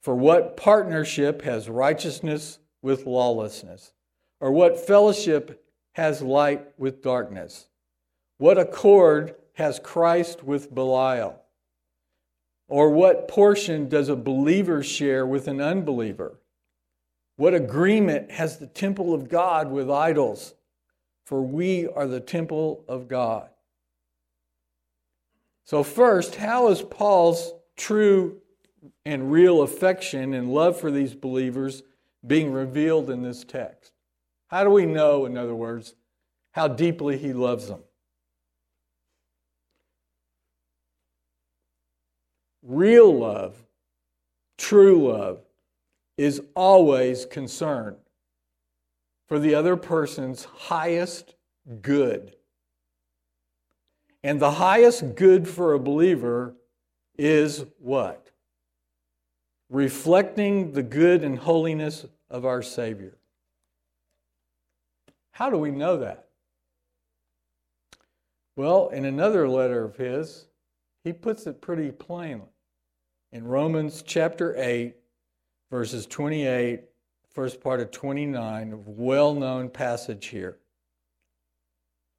For 0.01 0.15
what 0.15 0.55
partnership 0.55 1.41
has 1.41 1.69
righteousness 1.69 2.59
with 2.87 3.05
lawlessness? 3.05 3.91
Or 4.39 4.49
what 4.49 4.79
fellowship 4.79 5.61
has 5.91 6.21
light 6.21 6.65
with 6.77 7.03
darkness? 7.03 7.67
What 8.37 8.57
accord 8.57 9.35
has 9.55 9.77
Christ 9.77 10.41
with 10.41 10.73
Belial? 10.73 11.41
Or 12.69 12.89
what 12.91 13.27
portion 13.27 13.89
does 13.89 14.07
a 14.07 14.15
believer 14.15 14.81
share 14.81 15.25
with 15.25 15.49
an 15.49 15.59
unbeliever? 15.59 16.39
What 17.35 17.53
agreement 17.53 18.31
has 18.31 18.57
the 18.57 18.67
temple 18.67 19.13
of 19.13 19.27
God 19.27 19.69
with 19.69 19.91
idols? 19.91 20.53
For 21.25 21.41
we 21.41 21.89
are 21.89 22.07
the 22.07 22.21
temple 22.21 22.85
of 22.87 23.09
God. 23.09 23.49
So, 25.65 25.83
first, 25.83 26.35
how 26.35 26.69
is 26.69 26.81
Paul's 26.81 27.51
true 27.75 28.37
and 29.05 29.29
real 29.29 29.61
affection 29.61 30.33
and 30.33 30.53
love 30.53 30.79
for 30.79 30.89
these 30.89 31.13
believers 31.13 31.83
being 32.27 32.51
revealed 32.51 33.09
in 33.09 33.21
this 33.21 33.43
text? 33.43 33.91
How 34.47 34.63
do 34.63 34.69
we 34.69 34.85
know, 34.85 35.25
in 35.25 35.37
other 35.37 35.55
words, 35.55 35.95
how 36.51 36.67
deeply 36.67 37.17
he 37.17 37.33
loves 37.33 37.67
them? 37.67 37.81
Real 42.63 43.17
love, 43.17 43.55
true 44.57 45.07
love, 45.09 45.41
is 46.17 46.41
always 46.55 47.25
concerned 47.25 47.97
for 49.27 49.39
the 49.39 49.53
other 49.55 49.75
person's 49.75 50.45
highest 50.45 51.35
good. 51.81 52.35
And 54.23 54.39
the 54.39 54.51
highest 54.51 55.15
good 55.15 55.47
for 55.47 55.73
a 55.73 55.79
believer 55.79 56.55
is 57.17 57.65
what? 57.79 58.31
Reflecting 59.69 60.71
the 60.71 60.83
good 60.83 61.23
and 61.23 61.37
holiness 61.37 62.05
of 62.29 62.45
our 62.45 62.61
Savior. 62.61 63.17
How 65.31 65.49
do 65.49 65.57
we 65.57 65.71
know 65.71 65.97
that? 65.97 66.27
Well, 68.55 68.89
in 68.89 69.05
another 69.05 69.47
letter 69.47 69.83
of 69.83 69.97
his, 69.97 70.47
he 71.03 71.13
puts 71.13 71.45
it 71.45 71.61
pretty 71.61 71.91
plainly 71.91 72.49
in 73.31 73.45
Romans 73.45 74.01
chapter 74.01 74.55
8, 74.57 74.95
verses 75.69 76.05
28, 76.07 76.81
first 77.29 77.61
part 77.61 77.79
of 77.79 77.91
29, 77.91 78.73
a 78.73 78.77
well 78.77 79.33
known 79.33 79.69
passage 79.69 80.27
here. 80.27 80.57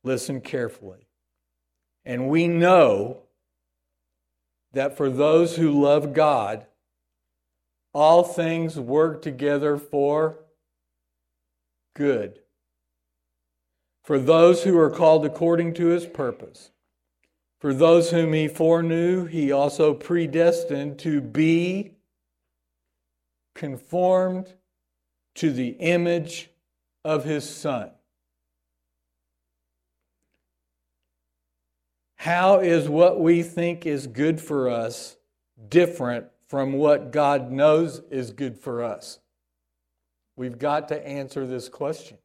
Listen 0.05 0.41
carefully. 0.41 1.09
And 2.05 2.29
we 2.29 2.47
know 2.47 3.23
that 4.73 4.97
for 4.97 5.11
those 5.11 5.57
who 5.57 5.83
love 5.83 6.15
God, 6.15 6.67
all 7.93 8.23
things 8.23 8.79
work 8.79 9.23
together 9.23 9.77
for 9.77 10.39
good. 11.95 12.41
For 14.05 14.19
those 14.19 14.65
who 14.65 14.79
are 14.79 14.91
called 14.91 15.27
according 15.27 15.75
to 15.75 15.87
his 15.87 16.07
purpose. 16.07 16.71
For 17.61 17.75
those 17.75 18.11
whom 18.11 18.33
he 18.33 18.47
foreknew, 18.47 19.27
he 19.27 19.51
also 19.51 19.93
predestined 19.93 20.99
to 21.01 21.21
be 21.21 21.97
conformed 23.55 24.55
to 25.35 25.53
the 25.53 25.71
image 25.71 26.51
of 27.05 27.25
his 27.25 27.49
Son. 27.49 27.91
How 32.17 32.61
is 32.61 32.89
what 32.89 33.21
we 33.21 33.43
think 33.43 33.87
is 33.87 34.07
good 34.07 34.41
for 34.41 34.69
us 34.69 35.17
different 35.69 36.27
from 36.49 36.73
what 36.73 37.13
God 37.13 37.51
knows 37.51 38.01
is 38.11 38.31
good 38.31 38.59
for 38.59 38.83
us? 38.83 39.21
We've 40.37 40.59
got 40.59 40.89
to 40.89 41.07
answer 41.07 41.47
this 41.47 41.69
question. 41.69 42.19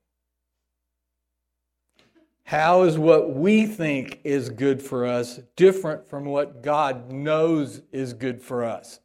How 2.45 2.83
is 2.83 2.97
what 2.97 3.33
we 3.33 3.65
think 3.65 4.19
is 4.23 4.49
good 4.49 4.81
for 4.81 5.05
us 5.05 5.39
different 5.55 6.07
from 6.07 6.25
what 6.25 6.61
God 6.61 7.11
knows 7.11 7.81
is 7.91 8.13
good 8.13 8.41
for 8.41 8.63
us? 8.63 8.99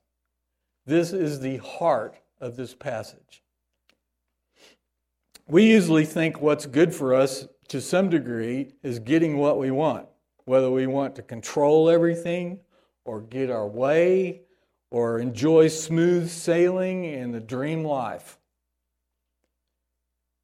This 0.87 1.13
is 1.13 1.41
the 1.41 1.59
heart 1.59 2.19
of 2.41 2.57
this 2.57 2.75
passage. 2.75 3.43
We 5.47 5.65
usually 5.65 6.05
think 6.05 6.41
what's 6.41 6.67
good 6.67 6.95
for 6.95 7.15
us 7.15 7.47
to 7.69 7.81
some 7.81 8.11
degree 8.11 8.73
is 8.83 8.99
getting 8.99 9.39
what 9.39 9.59
we 9.59 9.71
want, 9.71 10.07
whether 10.45 10.71
we 10.71 10.87
want 10.87 11.15
to 11.17 11.23
control 11.23 11.89
everything 11.89 12.61
or 13.05 13.21
get 13.23 13.51
our 13.51 13.67
way 13.67 14.43
or 14.91 15.19
enjoy 15.19 15.69
smooth 15.69 16.29
sailing 16.31 17.05
in 17.05 17.33
the 17.33 17.41
dream 17.41 17.85
life. 17.85 18.39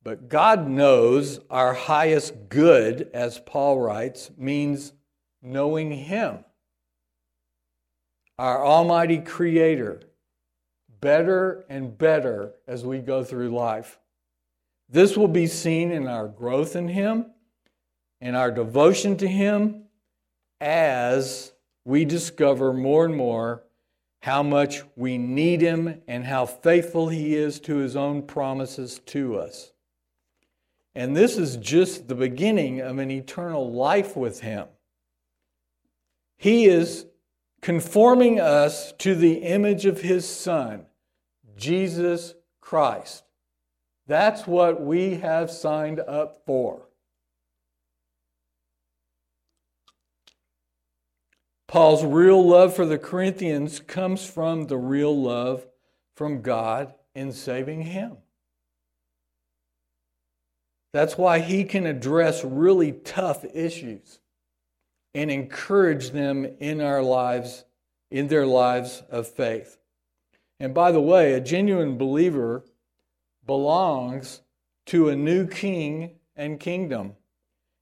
But 0.03 0.29
God 0.29 0.69
knows 0.69 1.41
our 1.49 1.73
highest 1.73 2.49
good, 2.51 3.09
as 3.15 3.39
Paul 3.39 3.81
writes, 3.81 4.31
means 4.37 4.93
knowing 5.41 5.91
Him, 5.91 6.45
our 8.39 8.65
Almighty 8.65 9.19
Creator, 9.19 10.03
better 11.01 11.65
and 11.71 11.97
better 11.97 12.53
as 12.67 12.85
we 12.85 12.99
go 12.99 13.25
through 13.25 13.49
life. 13.49 13.99
This 14.91 15.17
will 15.17 15.29
be 15.29 15.47
seen 15.47 15.91
in 15.91 16.07
our 16.07 16.29
growth 16.29 16.77
in 16.77 16.89
Him 16.89 17.27
in 18.25 18.35
our 18.35 18.51
devotion 18.51 19.19
to 19.19 19.29
Him 19.29 19.85
as 20.59 21.53
we 21.85 22.07
discover 22.07 22.73
more 22.73 23.05
and 23.05 23.15
more 23.15 23.63
how 24.25 24.43
much 24.43 24.81
we 24.97 25.19
need 25.19 25.61
Him 25.61 26.01
and 26.09 26.25
how 26.25 26.47
faithful 26.47 27.11
He 27.11 27.35
is 27.35 27.61
to 27.61 27.77
His 27.77 27.95
own 27.95 28.23
promises 28.23 28.99
to 29.05 29.37
us. 29.37 29.75
And 30.95 31.15
this 31.15 31.37
is 31.37 31.59
just 31.59 32.09
the 32.09 32.15
beginning 32.15 32.81
of 32.81 32.99
an 32.99 33.11
eternal 33.11 33.71
life 33.71 34.17
with 34.17 34.41
Him. 34.41 34.69
He 36.39 36.65
is 36.65 37.05
conforming 37.61 38.41
us 38.41 38.93
to 39.01 39.15
the 39.15 39.35
image 39.43 39.85
of 39.85 40.01
His 40.01 40.27
Son, 40.27 40.87
Jesus 41.59 42.35
Christ. 42.63 43.25
That's 44.07 44.47
what 44.47 44.81
we 44.81 45.17
have 45.17 45.51
signed 45.51 46.01
up 46.01 46.47
for. 46.47 46.89
Paul's 51.75 52.05
real 52.05 52.47
love 52.47 52.77
for 52.77 52.87
the 52.87 52.99
Corinthians 52.99 53.81
comes 53.81 54.25
from 54.25 54.69
the 54.69 54.77
real 54.77 55.21
love 55.21 55.67
from 56.15 56.41
God 56.41 56.95
in 57.17 57.33
saving 57.33 57.83
him. 57.83 58.19
That's 60.93 61.19
why 61.19 61.41
he 61.41 61.65
can 61.65 61.85
address 61.85 62.45
really 62.45 62.93
tough 62.93 63.45
issues 63.53 64.21
and 65.15 65.33
encourage 65.33 66.11
them 66.11 66.47
in 66.61 66.81
our 66.81 67.03
lives, 67.03 67.65
in 68.09 68.29
their 68.29 68.47
lives 68.47 69.03
of 69.11 69.27
faith. 69.27 69.77
And 70.61 70.75
by 70.75 70.93
the 70.93 71.01
way, 71.01 71.33
a 71.33 71.41
genuine 71.41 71.99
believer 71.99 72.65
belongs 73.45 74.43
to 74.87 75.09
a 75.09 75.17
new 75.17 75.49
king 75.49 76.13
and 76.37 76.61
kingdom. 76.61 77.17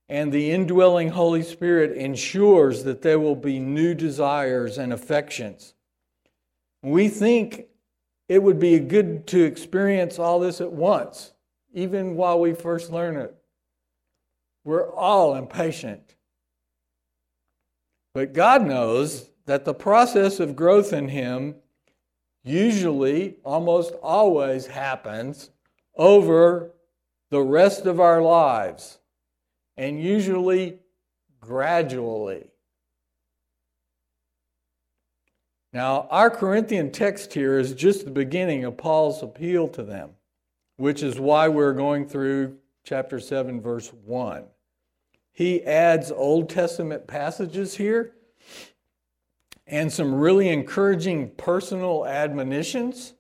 And 0.09 0.33
the 0.33 0.51
indwelling 0.51 1.11
Holy 1.11 1.43
Spirit 1.43 1.97
ensures 1.97 2.85
that 2.85 3.03
there 3.03 3.19
will 3.19 3.37
be 3.37 3.59
new 3.59 3.95
desires 3.95 4.77
and 4.79 4.93
affections. 4.93 5.75
We 6.83 7.09
think 7.09 7.67
it 8.29 8.43
would 8.43 8.59
be 8.59 8.79
good 8.79 9.27
to 9.29 9.43
experience 9.43 10.19
all 10.19 10.41
this 10.41 10.61
at 10.61 10.73
once 10.73 11.33
even 11.73 12.17
while 12.17 12.39
we 12.39 12.53
first 12.53 12.93
learn 12.93 13.17
it. 13.17 13.35
We're 14.65 14.93
all 14.93 15.35
impatient. 15.35 16.15
But 18.15 18.33
God 18.33 18.63
knows 18.67 19.31
that 19.47 19.65
the 19.65 19.75
process 19.75 20.39
of 20.39 20.55
growth 20.55 20.93
in 20.93 21.09
Him 21.09 21.57
usually, 22.45 23.37
almost 23.45 23.95
always 24.03 24.67
happens 24.67 25.51
over 25.97 26.73
the 27.31 27.41
rest 27.41 27.87
of 27.87 28.01
our 28.01 28.21
lives, 28.21 28.99
and 29.77 30.03
usually 30.03 30.79
gradually. 31.41 32.47
Now, 35.73 36.07
our 36.11 36.31
Corinthian 36.31 36.93
text 36.93 37.33
here 37.33 37.59
is 37.59 37.75
just 37.75 38.05
the 38.05 38.11
beginning 38.11 38.65
of 38.65 38.77
Paul's 38.77 39.23
appeal 39.23 39.69
to 39.69 39.83
them 39.83 40.11
which 40.83 41.03
is 41.03 41.19
why 41.19 41.47
we're 41.47 41.73
going 41.73 42.09
through 42.09 42.57
chapter 42.83 43.21
7, 43.21 43.61
verse 43.61 43.93
1. 44.05 44.45
He 45.33 45.63
adds 45.65 46.11
Old 46.11 46.51
Testament 46.51 47.07
passages 47.07 47.77
here 47.77 48.15
and 49.67 49.93
some 49.93 50.15
really 50.15 50.49
encouraging 50.49 51.31
personal 51.37 52.05
admonitions. 52.05 53.15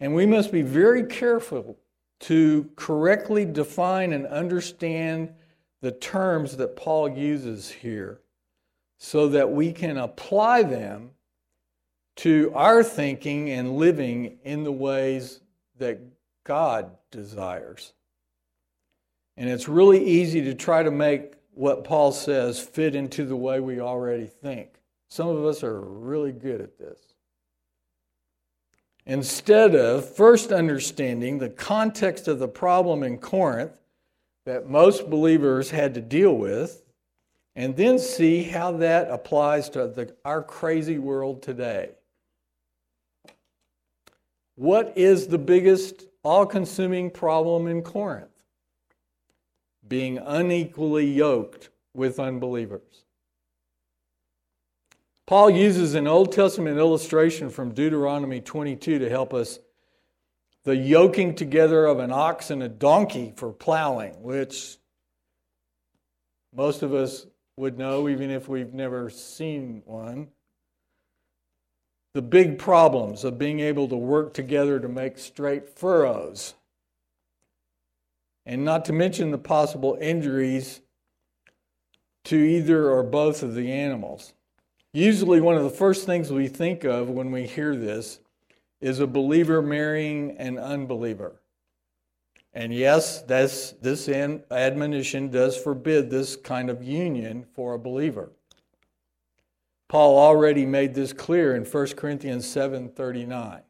And 0.00 0.14
we 0.14 0.26
must 0.26 0.50
be 0.50 0.62
very 0.62 1.04
careful 1.04 1.78
to 2.24 2.70
correctly 2.74 3.44
define 3.44 4.14
and 4.14 4.26
understand 4.26 5.30
the 5.82 5.92
terms 5.92 6.56
that 6.56 6.74
Paul 6.74 7.10
uses 7.10 7.70
here 7.70 8.20
so 8.96 9.28
that 9.28 9.50
we 9.52 9.72
can 9.72 9.98
apply 9.98 10.62
them 10.62 11.10
to 12.16 12.50
our 12.54 12.82
thinking 12.82 13.50
and 13.50 13.76
living 13.76 14.38
in 14.42 14.64
the 14.64 14.72
ways 14.72 15.40
that 15.78 16.00
God 16.44 16.92
desires. 17.10 17.92
And 19.36 19.50
it's 19.50 19.68
really 19.68 20.02
easy 20.02 20.40
to 20.44 20.54
try 20.54 20.82
to 20.82 20.90
make 20.90 21.34
what 21.52 21.84
Paul 21.84 22.10
says 22.10 22.58
fit 22.58 22.94
into 22.94 23.26
the 23.26 23.36
way 23.36 23.60
we 23.60 23.80
already 23.80 24.26
think. 24.26 24.70
Some 25.08 25.28
of 25.28 25.44
us 25.44 25.62
are 25.62 25.78
really 25.78 26.32
good 26.32 26.62
at 26.62 26.78
this. 26.78 27.13
Instead 29.06 29.74
of 29.74 30.08
first 30.16 30.52
understanding 30.52 31.38
the 31.38 31.50
context 31.50 32.26
of 32.26 32.38
the 32.38 32.48
problem 32.48 33.02
in 33.02 33.18
Corinth 33.18 33.78
that 34.46 34.68
most 34.68 35.10
believers 35.10 35.70
had 35.70 35.94
to 35.94 36.00
deal 36.00 36.36
with, 36.36 36.82
and 37.56 37.76
then 37.76 37.98
see 37.98 38.42
how 38.42 38.72
that 38.72 39.10
applies 39.10 39.68
to 39.70 39.86
the, 39.86 40.14
our 40.24 40.42
crazy 40.42 40.98
world 40.98 41.42
today. 41.42 41.90
What 44.56 44.92
is 44.96 45.28
the 45.28 45.38
biggest 45.38 46.06
all 46.24 46.46
consuming 46.46 47.10
problem 47.10 47.66
in 47.68 47.82
Corinth 47.82 48.34
being 49.86 50.18
unequally 50.18 51.06
yoked 51.06 51.68
with 51.92 52.18
unbelievers. 52.18 53.03
Paul 55.26 55.50
uses 55.50 55.94
an 55.94 56.06
Old 56.06 56.32
Testament 56.32 56.78
illustration 56.78 57.48
from 57.48 57.72
Deuteronomy 57.72 58.40
22 58.40 58.98
to 58.98 59.08
help 59.08 59.32
us 59.32 59.58
the 60.64 60.76
yoking 60.76 61.34
together 61.34 61.86
of 61.86 61.98
an 61.98 62.12
ox 62.12 62.50
and 62.50 62.62
a 62.62 62.68
donkey 62.68 63.32
for 63.36 63.52
plowing, 63.52 64.22
which 64.22 64.76
most 66.54 66.82
of 66.82 66.92
us 66.92 67.26
would 67.56 67.78
know 67.78 68.08
even 68.08 68.30
if 68.30 68.48
we've 68.48 68.74
never 68.74 69.08
seen 69.08 69.82
one 69.86 70.28
the 72.14 72.22
big 72.22 72.58
problems 72.58 73.24
of 73.24 73.38
being 73.38 73.58
able 73.58 73.88
to 73.88 73.96
work 73.96 74.32
together 74.32 74.78
to 74.78 74.88
make 74.88 75.18
straight 75.18 75.68
furrows. 75.68 76.54
And 78.46 78.64
not 78.64 78.84
to 78.84 78.92
mention 78.92 79.32
the 79.32 79.38
possible 79.38 79.98
injuries 80.00 80.80
to 82.24 82.36
either 82.36 82.88
or 82.88 83.02
both 83.02 83.42
of 83.42 83.54
the 83.54 83.72
animals. 83.72 84.32
Usually, 84.94 85.40
one 85.40 85.56
of 85.56 85.64
the 85.64 85.70
first 85.70 86.06
things 86.06 86.30
we 86.30 86.46
think 86.46 86.84
of 86.84 87.10
when 87.10 87.32
we 87.32 87.48
hear 87.48 87.74
this 87.74 88.20
is 88.80 89.00
a 89.00 89.08
believer 89.08 89.60
marrying 89.60 90.36
an 90.38 90.56
unbeliever. 90.56 91.42
And 92.52 92.72
yes, 92.72 93.20
this, 93.22 93.74
this 93.82 94.08
admonition 94.08 95.32
does 95.32 95.56
forbid 95.56 96.10
this 96.10 96.36
kind 96.36 96.70
of 96.70 96.80
union 96.80 97.44
for 97.56 97.74
a 97.74 97.78
believer. 97.78 98.30
Paul 99.88 100.16
already 100.16 100.64
made 100.64 100.94
this 100.94 101.12
clear 101.12 101.56
in 101.56 101.64
1 101.64 101.86
Corinthians 101.96 102.46
7:39. 102.46 103.62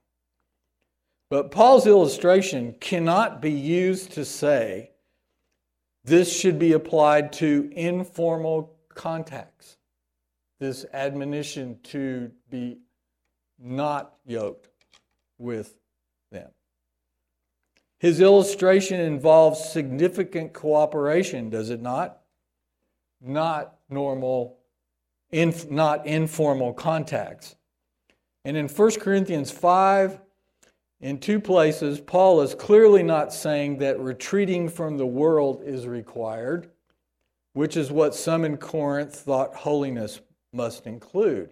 But 1.31 1.51
Paul's 1.51 1.87
illustration 1.87 2.75
cannot 2.81 3.41
be 3.41 3.51
used 3.51 4.13
to 4.13 4.27
say 4.27 4.91
this 6.05 6.39
should 6.39 6.59
be 6.59 6.73
applied 6.73 7.33
to 7.35 7.71
informal 7.73 8.77
contacts. 8.91 9.79
This 10.65 10.87
admonition 10.95 11.79
to 11.91 12.31
be 12.49 12.79
not 13.63 14.15
yoked 14.25 14.71
with 15.37 15.77
them. 16.33 16.49
His 17.99 18.19
illustration 18.19 18.99
involves 18.99 19.63
significant 19.63 20.55
cooperation, 20.55 21.51
does 21.51 21.69
it 21.69 21.83
not? 21.83 22.23
Not 23.21 23.75
normal, 23.91 24.57
inf- 25.31 25.71
not 25.71 26.07
informal 26.07 26.73
contacts. 26.73 27.57
And 28.47 28.57
in 28.57 28.67
1 28.67 28.91
Corinthians 29.01 29.51
5, 29.51 30.19
in 31.03 31.19
two 31.19 31.41
places, 31.41 32.01
Paul 32.01 32.41
is 32.41 32.55
clearly 32.55 33.03
not 33.03 33.35
saying 33.35 33.77
that 33.81 34.01
retreating 34.01 34.71
from 34.71 34.97
the 34.97 35.05
world 35.05 35.61
is 35.63 35.87
required, 35.87 36.71
which 37.53 37.77
is 37.77 37.93
what 37.93 38.15
some 38.15 38.47
in 38.47 38.57
Corinth 38.57 39.15
thought 39.15 39.55
holiness 39.55 40.23
must 40.55 40.87
include. 40.87 41.51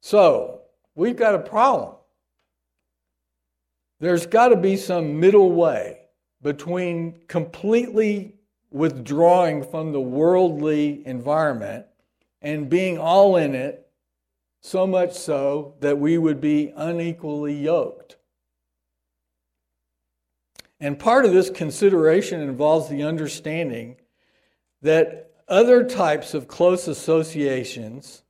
So, 0.00 0.62
we've 0.94 1.16
got 1.16 1.34
a 1.34 1.40
problem. 1.40 1.96
There's 4.00 4.26
got 4.26 4.48
to 4.48 4.56
be 4.56 4.76
some 4.76 5.18
middle 5.18 5.50
way 5.50 5.98
between 6.42 7.20
completely 7.26 8.34
withdrawing 8.70 9.64
from 9.64 9.92
the 9.92 10.00
worldly 10.00 11.04
environment 11.06 11.86
and 12.42 12.68
being 12.68 12.98
all 12.98 13.36
in 13.36 13.54
it, 13.54 13.86
so 14.60 14.86
much 14.86 15.14
so 15.14 15.74
that 15.80 15.98
we 15.98 16.18
would 16.18 16.40
be 16.40 16.72
unequally 16.76 17.54
yoked. 17.54 18.16
And 20.80 20.98
part 20.98 21.24
of 21.24 21.32
this 21.32 21.50
consideration 21.50 22.40
involves 22.40 22.88
the 22.88 23.02
understanding 23.02 23.96
that 24.82 25.27
other 25.48 25.84
types 25.84 26.34
of 26.34 26.48
close 26.48 26.88
associations 26.88 28.22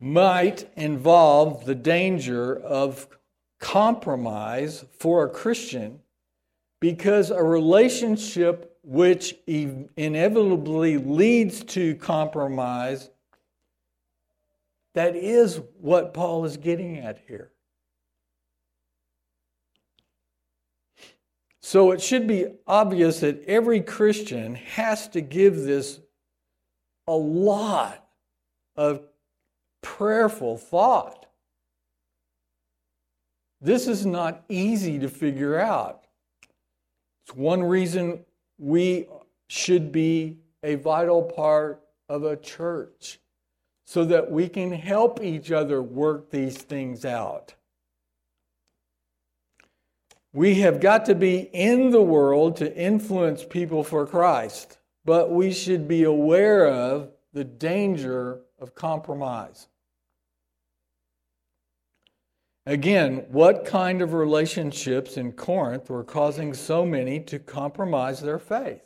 might 0.00 0.70
involve 0.76 1.64
the 1.64 1.74
danger 1.74 2.56
of 2.56 3.08
compromise 3.58 4.84
for 4.98 5.24
a 5.24 5.30
Christian 5.30 6.00
because 6.80 7.30
a 7.30 7.42
relationship 7.42 8.76
which 8.84 9.34
inevitably 9.46 10.96
leads 10.98 11.64
to 11.64 11.96
compromise 11.96 13.10
that 14.94 15.14
is 15.16 15.60
what 15.80 16.14
Paul 16.14 16.44
is 16.44 16.56
getting 16.56 16.98
at 16.98 17.22
here. 17.26 17.50
So 21.68 21.90
it 21.90 22.00
should 22.00 22.26
be 22.26 22.46
obvious 22.66 23.20
that 23.20 23.44
every 23.44 23.82
Christian 23.82 24.54
has 24.54 25.06
to 25.08 25.20
give 25.20 25.54
this 25.54 26.00
a 27.06 27.12
lot 27.12 28.08
of 28.74 29.02
prayerful 29.82 30.56
thought. 30.56 31.26
This 33.60 33.86
is 33.86 34.06
not 34.06 34.44
easy 34.48 34.98
to 34.98 35.10
figure 35.10 35.60
out. 35.60 36.04
It's 37.26 37.36
one 37.36 37.62
reason 37.62 38.24
we 38.56 39.06
should 39.48 39.92
be 39.92 40.38
a 40.62 40.76
vital 40.76 41.22
part 41.22 41.82
of 42.08 42.24
a 42.24 42.38
church 42.38 43.20
so 43.86 44.06
that 44.06 44.30
we 44.30 44.48
can 44.48 44.72
help 44.72 45.22
each 45.22 45.52
other 45.52 45.82
work 45.82 46.30
these 46.30 46.56
things 46.56 47.04
out. 47.04 47.52
We 50.32 50.56
have 50.56 50.80
got 50.80 51.06
to 51.06 51.14
be 51.14 51.38
in 51.52 51.90
the 51.90 52.02
world 52.02 52.56
to 52.56 52.76
influence 52.76 53.44
people 53.44 53.82
for 53.82 54.06
Christ, 54.06 54.78
but 55.04 55.30
we 55.30 55.52
should 55.52 55.88
be 55.88 56.04
aware 56.04 56.68
of 56.68 57.10
the 57.32 57.44
danger 57.44 58.40
of 58.58 58.74
compromise. 58.74 59.68
Again, 62.66 63.24
what 63.30 63.64
kind 63.64 64.02
of 64.02 64.12
relationships 64.12 65.16
in 65.16 65.32
Corinth 65.32 65.88
were 65.88 66.04
causing 66.04 66.52
so 66.52 66.84
many 66.84 67.18
to 67.20 67.38
compromise 67.38 68.20
their 68.20 68.38
faith? 68.38 68.82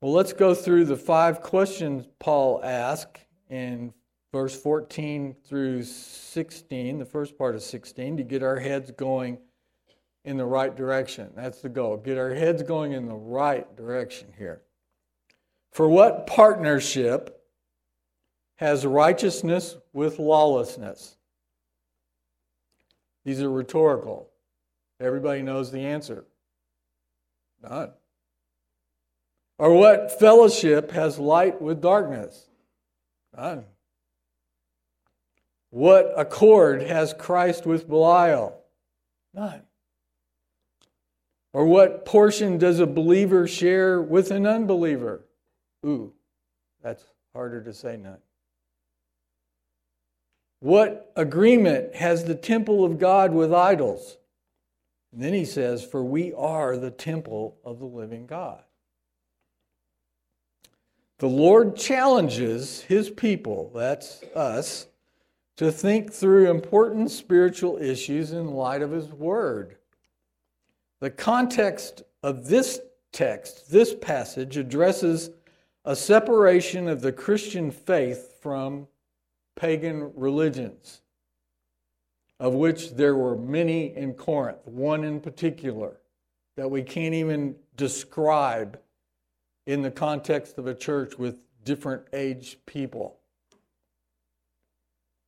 Well, 0.00 0.12
let's 0.12 0.32
go 0.32 0.54
through 0.54 0.86
the 0.86 0.96
five 0.96 1.42
questions 1.42 2.06
Paul 2.18 2.60
asked 2.64 3.24
in 3.48 3.94
verse 4.36 4.54
14 4.54 5.34
through 5.44 5.82
16, 5.82 6.98
the 6.98 7.06
first 7.06 7.38
part 7.38 7.54
of 7.54 7.62
16, 7.62 8.18
to 8.18 8.22
get 8.22 8.42
our 8.42 8.58
heads 8.58 8.90
going 8.90 9.38
in 10.26 10.36
the 10.36 10.44
right 10.44 10.76
direction. 10.76 11.30
That's 11.34 11.62
the 11.62 11.70
goal. 11.70 11.96
Get 11.96 12.18
our 12.18 12.34
heads 12.34 12.62
going 12.62 12.92
in 12.92 13.06
the 13.06 13.14
right 13.14 13.74
direction 13.78 14.28
here. 14.36 14.60
For 15.72 15.88
what 15.88 16.26
partnership 16.26 17.46
has 18.56 18.84
righteousness 18.84 19.78
with 19.94 20.18
lawlessness? 20.18 21.16
These 23.24 23.40
are 23.40 23.50
rhetorical. 23.50 24.28
Everybody 25.00 25.40
knows 25.40 25.72
the 25.72 25.80
answer. 25.80 26.26
None. 27.62 27.90
Or 29.58 29.72
what 29.72 30.20
fellowship 30.20 30.90
has 30.90 31.18
light 31.18 31.62
with 31.62 31.80
darkness? 31.80 32.50
None. 33.34 33.64
What 35.70 36.12
accord 36.16 36.82
has 36.82 37.12
Christ 37.12 37.66
with 37.66 37.88
Belial? 37.88 38.60
None. 39.34 39.62
Or 41.52 41.66
what 41.66 42.04
portion 42.04 42.58
does 42.58 42.80
a 42.80 42.86
believer 42.86 43.48
share 43.48 44.00
with 44.00 44.30
an 44.30 44.46
unbeliever? 44.46 45.24
Ooh, 45.84 46.12
that's 46.82 47.04
harder 47.32 47.62
to 47.62 47.72
say 47.72 47.96
none. 47.96 48.18
What 50.60 51.12
agreement 51.16 51.94
has 51.94 52.24
the 52.24 52.34
temple 52.34 52.84
of 52.84 52.98
God 52.98 53.32
with 53.32 53.52
idols? 53.52 54.18
And 55.12 55.22
then 55.22 55.32
he 55.32 55.44
says, 55.44 55.84
For 55.84 56.02
we 56.02 56.32
are 56.34 56.76
the 56.76 56.90
temple 56.90 57.56
of 57.64 57.78
the 57.78 57.86
living 57.86 58.26
God. 58.26 58.62
The 61.18 61.28
Lord 61.28 61.76
challenges 61.76 62.82
his 62.82 63.08
people, 63.08 63.70
that's 63.74 64.22
us, 64.34 64.86
to 65.56 65.72
think 65.72 66.12
through 66.12 66.50
important 66.50 67.10
spiritual 67.10 67.78
issues 67.78 68.32
in 68.32 68.52
light 68.52 68.82
of 68.82 68.90
his 68.90 69.08
word. 69.08 69.76
The 71.00 71.10
context 71.10 72.02
of 72.22 72.46
this 72.46 72.80
text, 73.12 73.70
this 73.70 73.94
passage, 73.94 74.56
addresses 74.56 75.30
a 75.84 75.96
separation 75.96 76.88
of 76.88 77.00
the 77.00 77.12
Christian 77.12 77.70
faith 77.70 78.38
from 78.42 78.86
pagan 79.54 80.12
religions, 80.14 81.00
of 82.38 82.54
which 82.54 82.92
there 82.92 83.16
were 83.16 83.36
many 83.36 83.96
in 83.96 84.12
Corinth, 84.14 84.66
one 84.66 85.04
in 85.04 85.20
particular 85.20 86.00
that 86.56 86.70
we 86.70 86.82
can't 86.82 87.14
even 87.14 87.54
describe 87.76 88.78
in 89.66 89.82
the 89.82 89.90
context 89.90 90.58
of 90.58 90.66
a 90.66 90.74
church 90.74 91.18
with 91.18 91.40
different 91.64 92.02
age 92.12 92.58
people. 92.66 93.15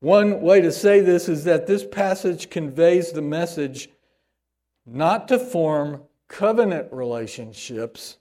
One 0.01 0.41
way 0.41 0.61
to 0.61 0.71
say 0.71 1.01
this 1.01 1.29
is 1.29 1.45
that 1.45 1.67
this 1.67 1.85
passage 1.85 2.51
conveys 2.51 3.11
the 3.11 3.23
message 3.23 3.89
not 4.87 5.29
to 5.29 5.39
form 5.39 6.03
covenant 6.29 6.93
relationships 6.93 8.19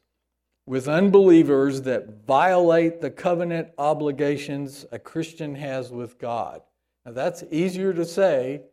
with 0.65 0.87
unbelievers 0.87 1.83
that 1.83 2.25
violate 2.25 2.99
the 2.99 3.11
covenant 3.11 3.69
obligations 3.77 4.85
a 4.91 4.99
Christian 4.99 5.55
has 5.55 5.91
with 5.91 6.17
God. 6.17 6.61
Now, 7.05 7.13
that's 7.13 7.43
easier 7.51 7.93
to 7.93 8.05
say 8.05 8.63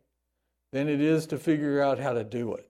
than 0.72 0.88
it 0.88 1.00
is 1.00 1.26
to 1.26 1.38
figure 1.38 1.82
out 1.82 2.00
how 2.00 2.14
to 2.14 2.24
do 2.24 2.54
it. 2.54 2.68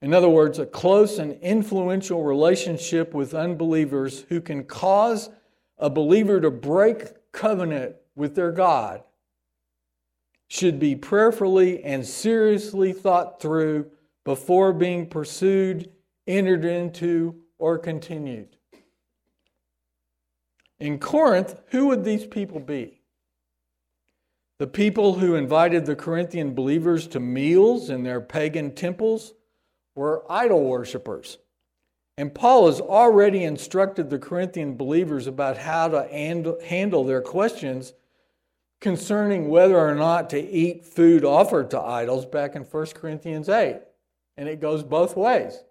In 0.00 0.14
other 0.14 0.28
words, 0.28 0.58
a 0.58 0.66
close 0.66 1.18
and 1.18 1.32
influential 1.42 2.22
relationship 2.22 3.12
with 3.12 3.34
unbelievers 3.34 4.24
who 4.28 4.40
can 4.40 4.64
cause 4.64 5.28
a 5.78 5.90
believer 5.90 6.40
to 6.40 6.50
break 6.50 7.32
covenant 7.32 7.96
with 8.16 8.34
their 8.34 8.50
God 8.50 9.04
should 10.48 10.80
be 10.80 10.96
prayerfully 10.96 11.84
and 11.84 12.04
seriously 12.04 12.92
thought 12.92 13.40
through 13.40 13.90
before 14.24 14.72
being 14.72 15.06
pursued 15.06 15.90
entered 16.26 16.64
into, 16.64 17.36
or 17.58 17.78
continued. 17.78 18.56
In 20.78 20.98
Corinth, 20.98 21.58
who 21.68 21.86
would 21.86 22.04
these 22.04 22.26
people 22.26 22.60
be? 22.60 23.00
The 24.58 24.66
people 24.66 25.14
who 25.14 25.34
invited 25.34 25.86
the 25.86 25.96
Corinthian 25.96 26.54
believers 26.54 27.06
to 27.08 27.20
meals 27.20 27.90
in 27.90 28.02
their 28.02 28.20
pagan 28.20 28.74
temples 28.74 29.34
were 29.94 30.30
idol 30.30 30.64
worshippers. 30.64 31.38
And 32.18 32.34
Paul 32.34 32.66
has 32.66 32.80
already 32.80 33.44
instructed 33.44 34.08
the 34.08 34.18
Corinthian 34.18 34.76
believers 34.76 35.26
about 35.26 35.58
how 35.58 35.88
to 35.88 36.58
handle 36.64 37.04
their 37.04 37.22
questions 37.22 37.92
concerning 38.80 39.48
whether 39.48 39.78
or 39.78 39.94
not 39.94 40.30
to 40.30 40.40
eat 40.40 40.84
food 40.84 41.24
offered 41.24 41.70
to 41.70 41.80
idols 41.80 42.26
back 42.26 42.54
in 42.54 42.62
1 42.62 42.86
Corinthians 42.94 43.48
8. 43.48 43.80
And 44.36 44.48
it 44.48 44.60
goes 44.60 44.82
both 44.82 45.16
ways. 45.16 45.62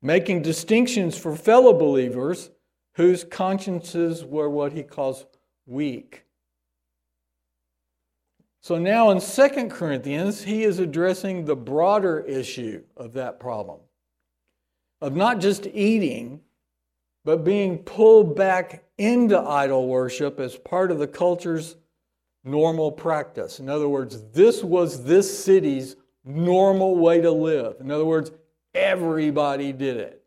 Making 0.00 0.42
distinctions 0.42 1.16
for 1.16 1.36
fellow 1.36 1.72
believers 1.72 2.50
whose 2.94 3.24
consciences 3.24 4.24
were 4.24 4.50
what 4.50 4.72
he 4.72 4.82
calls 4.82 5.26
weak. 5.66 6.24
So 8.60 8.78
now 8.78 9.10
in 9.10 9.20
2 9.20 9.68
Corinthians, 9.68 10.42
he 10.42 10.64
is 10.64 10.78
addressing 10.78 11.44
the 11.44 11.56
broader 11.56 12.20
issue 12.20 12.82
of 12.96 13.12
that 13.14 13.40
problem 13.40 13.80
of 15.02 15.16
not 15.16 15.40
just 15.40 15.66
eating, 15.66 16.40
but 17.24 17.44
being 17.44 17.78
pulled 17.78 18.34
back 18.34 18.84
into 18.98 19.38
idol 19.38 19.88
worship 19.88 20.40
as 20.40 20.56
part 20.56 20.90
of 20.90 20.98
the 20.98 21.06
culture's 21.06 21.76
normal 22.44 22.90
practice. 22.90 23.60
In 23.60 23.68
other 23.68 23.88
words, 23.88 24.22
this 24.32 24.62
was 24.64 25.04
this 25.04 25.44
city's 25.44 25.96
normal 26.24 26.96
way 26.96 27.20
to 27.20 27.30
live. 27.30 27.76
In 27.80 27.90
other 27.90 28.04
words, 28.04 28.32
everybody 28.74 29.72
did 29.72 29.96
it. 29.96 30.24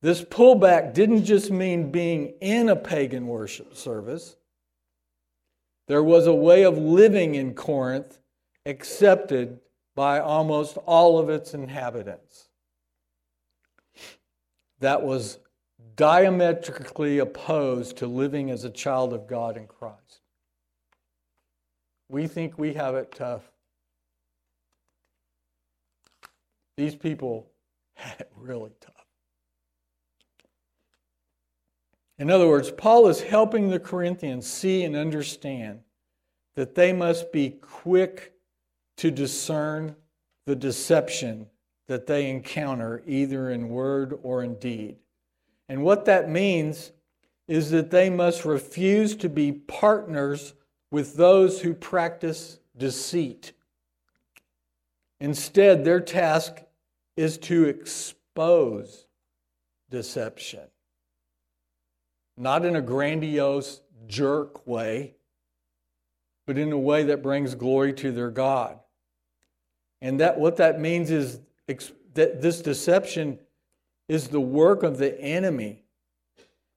This 0.00 0.22
pullback 0.22 0.94
didn't 0.94 1.24
just 1.24 1.50
mean 1.50 1.92
being 1.92 2.34
in 2.40 2.68
a 2.68 2.76
pagan 2.76 3.26
worship 3.26 3.76
service. 3.76 4.36
There 5.86 6.02
was 6.02 6.26
a 6.26 6.34
way 6.34 6.64
of 6.64 6.76
living 6.76 7.36
in 7.36 7.54
Corinth 7.54 8.18
accepted 8.66 9.60
by 9.94 10.18
almost 10.20 10.76
all 10.86 11.18
of 11.18 11.28
its 11.28 11.54
inhabitants 11.54 12.48
that 14.82 15.02
was 15.02 15.38
diametrically 15.96 17.18
opposed 17.18 17.96
to 17.98 18.06
living 18.06 18.50
as 18.50 18.64
a 18.64 18.70
child 18.70 19.12
of 19.12 19.26
God 19.26 19.56
in 19.56 19.66
Christ. 19.66 20.20
We 22.08 22.26
think 22.26 22.58
we 22.58 22.74
have 22.74 22.94
it 22.94 23.12
tough. 23.14 23.42
These 26.76 26.96
people 26.96 27.48
had 27.94 28.20
it 28.20 28.32
really 28.36 28.72
tough. 28.80 29.06
In 32.18 32.30
other 32.30 32.48
words, 32.48 32.70
Paul 32.70 33.08
is 33.08 33.20
helping 33.20 33.70
the 33.70 33.80
Corinthians 33.80 34.46
see 34.46 34.84
and 34.84 34.96
understand 34.96 35.80
that 36.54 36.74
they 36.74 36.92
must 36.92 37.32
be 37.32 37.50
quick 37.50 38.32
to 38.98 39.10
discern 39.10 39.96
the 40.46 40.56
deception 40.56 41.46
that 41.88 42.06
they 42.06 42.30
encounter, 42.30 43.02
either 43.06 43.50
in 43.50 43.68
word 43.68 44.18
or 44.22 44.42
in 44.42 44.54
deed. 44.54 44.96
And 45.68 45.82
what 45.82 46.04
that 46.06 46.30
means 46.30 46.92
is 47.48 47.70
that 47.70 47.90
they 47.90 48.08
must 48.08 48.44
refuse 48.44 49.16
to 49.16 49.28
be 49.28 49.52
partners 49.52 50.54
with 50.90 51.16
those 51.16 51.60
who 51.60 51.74
practice 51.74 52.58
deceit. 52.76 53.52
Instead, 55.20 55.84
their 55.84 56.00
task 56.00 56.62
is 57.16 57.38
to 57.38 57.64
expose 57.64 59.06
deception 59.90 60.60
not 62.36 62.64
in 62.64 62.76
a 62.76 62.82
grandiose 62.82 63.80
jerk 64.06 64.66
way, 64.66 65.14
but 66.46 66.58
in 66.58 66.72
a 66.72 66.78
way 66.78 67.04
that 67.04 67.22
brings 67.22 67.54
glory 67.54 67.92
to 67.94 68.12
their 68.12 68.30
God. 68.30 68.78
And 70.00 70.20
that 70.20 70.38
what 70.38 70.56
that 70.56 70.80
means 70.80 71.10
is 71.10 71.40
that 71.66 72.42
this 72.42 72.60
deception 72.60 73.38
is 74.08 74.28
the 74.28 74.40
work 74.40 74.82
of 74.82 74.98
the 74.98 75.18
enemy. 75.20 75.84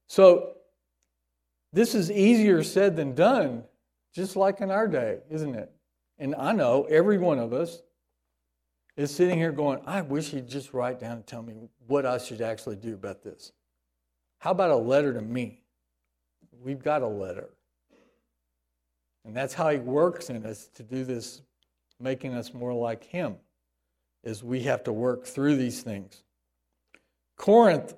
So 0.08 0.54
this 1.74 1.96
is 1.96 2.12
easier 2.12 2.64
said 2.64 2.96
than 2.96 3.16
done, 3.16 3.64
just 4.14 4.36
like 4.36 4.62
in 4.62 4.72
our 4.72 4.88
day, 4.88 5.20
isn't 5.30 5.56
it? 5.56 5.72
And 6.18 6.36
I 6.36 6.54
know 6.54 6.84
every 6.90 7.18
one 7.18 7.40
of 7.40 7.52
us 7.52 7.82
is 8.96 9.14
sitting 9.14 9.38
here 9.38 9.52
going, 9.52 9.82
I 9.86 10.02
wish 10.02 10.30
he'd 10.30 10.48
just 10.48 10.74
write 10.74 11.00
down 11.00 11.18
and 11.18 11.28
tell 11.28 11.42
me 11.42 11.54
what 11.88 12.06
I 12.06 12.18
should 12.18 12.42
actually 12.42 12.78
do 12.78 12.94
about 12.94 13.24
this. 13.24 13.52
How 14.40 14.52
about 14.52 14.72
a 14.72 14.76
letter 14.76 15.14
to 15.14 15.22
me? 15.22 15.64
We've 16.64 16.82
got 16.82 17.02
a 17.02 17.08
letter. 17.08 17.50
And 19.26 19.36
that's 19.36 19.54
how 19.54 19.70
he 19.70 19.80
works 19.80 20.30
in 20.30 20.46
us 20.46 20.70
to 20.76 20.84
do 20.84 21.04
this, 21.04 21.42
making 22.00 22.36
us 22.36 22.54
more 22.54 22.74
like 22.74 23.04
him, 23.04 23.36
is 24.26 24.44
we 24.44 24.64
have 24.64 24.84
to 24.84 24.92
work 24.92 25.26
through 25.26 25.56
these 25.56 25.82
things. 25.82 26.24
Corinth, 27.38 27.94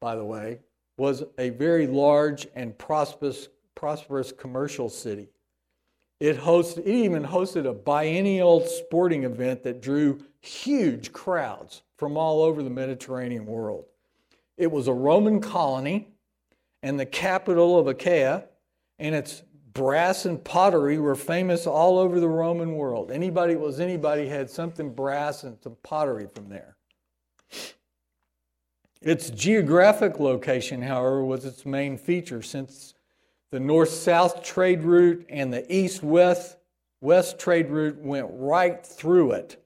by 0.00 0.14
the 0.14 0.24
way, 0.24 0.60
was 0.98 1.24
a 1.38 1.50
very 1.50 1.86
large 1.86 2.46
and 2.54 2.76
prosperous, 2.76 3.48
prosperous 3.74 4.32
commercial 4.32 4.88
city. 4.88 5.28
It 6.20 6.38
hosted, 6.38 6.78
it 6.78 6.88
even 6.88 7.24
hosted 7.24 7.66
a 7.66 7.74
biennial 7.74 8.60
sporting 8.60 9.24
event 9.24 9.62
that 9.64 9.82
drew 9.82 10.20
huge 10.40 11.12
crowds 11.12 11.82
from 11.98 12.16
all 12.16 12.42
over 12.42 12.62
the 12.62 12.70
Mediterranean 12.70 13.46
world. 13.46 13.84
It 14.56 14.70
was 14.70 14.88
a 14.88 14.92
Roman 14.92 15.40
colony 15.40 16.08
and 16.82 16.98
the 16.98 17.06
capital 17.06 17.78
of 17.78 17.86
Achaia, 17.86 18.44
and 18.98 19.14
its 19.14 19.42
brass 19.76 20.24
and 20.24 20.42
pottery 20.42 20.98
were 20.98 21.14
famous 21.14 21.66
all 21.66 21.98
over 21.98 22.18
the 22.18 22.28
Roman 22.28 22.72
world. 22.72 23.10
Anybody 23.10 23.56
was 23.56 23.78
anybody 23.78 24.26
had 24.26 24.48
something 24.48 24.94
brass 24.94 25.44
and 25.44 25.58
some 25.62 25.76
pottery 25.82 26.26
from 26.34 26.48
there. 26.48 26.76
Its 29.02 29.28
geographic 29.28 30.18
location, 30.18 30.80
however, 30.80 31.22
was 31.22 31.44
its 31.44 31.66
main 31.66 31.98
feature 31.98 32.40
since 32.40 32.94
the 33.50 33.60
north 33.60 33.90
south 33.90 34.42
trade 34.42 34.82
route 34.82 35.26
and 35.28 35.52
the 35.52 35.70
east 35.72 36.02
west 36.02 36.56
west 37.02 37.38
trade 37.38 37.68
route 37.68 37.98
went 37.98 38.26
right 38.30 38.84
through 38.84 39.32
it. 39.32 39.62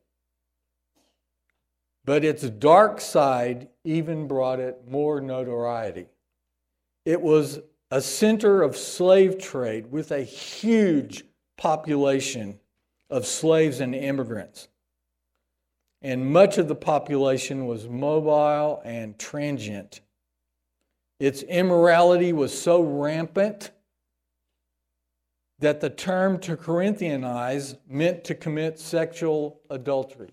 But 2.05 2.25
its 2.25 2.43
dark 2.43 3.01
side 3.01 3.69
even 3.85 4.27
brought 4.27 4.59
it 4.59 4.91
more 4.91 5.21
notoriety. 5.21 6.07
It 7.05 7.21
was 7.21 7.61
a 7.91 8.01
center 8.01 8.63
of 8.63 8.77
slave 8.77 9.39
trade 9.39 9.91
with 9.91 10.13
a 10.13 10.23
huge 10.23 11.25
population 11.57 12.59
of 13.09 13.27
slaves 13.27 13.81
and 13.81 13.95
immigrants. 13.95 14.69
And 16.03 16.33
much 16.33 16.57
of 16.57 16.69
the 16.69 16.75
population 16.75 17.67
was 17.67 17.89
mobile 17.89 18.81
and 18.85 19.19
transient. 19.19 20.01
Its 21.19 21.43
immorality 21.43 22.33
was 22.33 22.59
so 22.59 22.81
rampant 22.81 23.71
that 25.59 25.81
the 25.81 25.91
term 25.91 26.39
to 26.39 26.57
Corinthianize 26.57 27.77
meant 27.87 28.25
to 28.25 28.35
commit 28.35 28.79
sexual 28.79 29.61
adultery. 29.69 30.31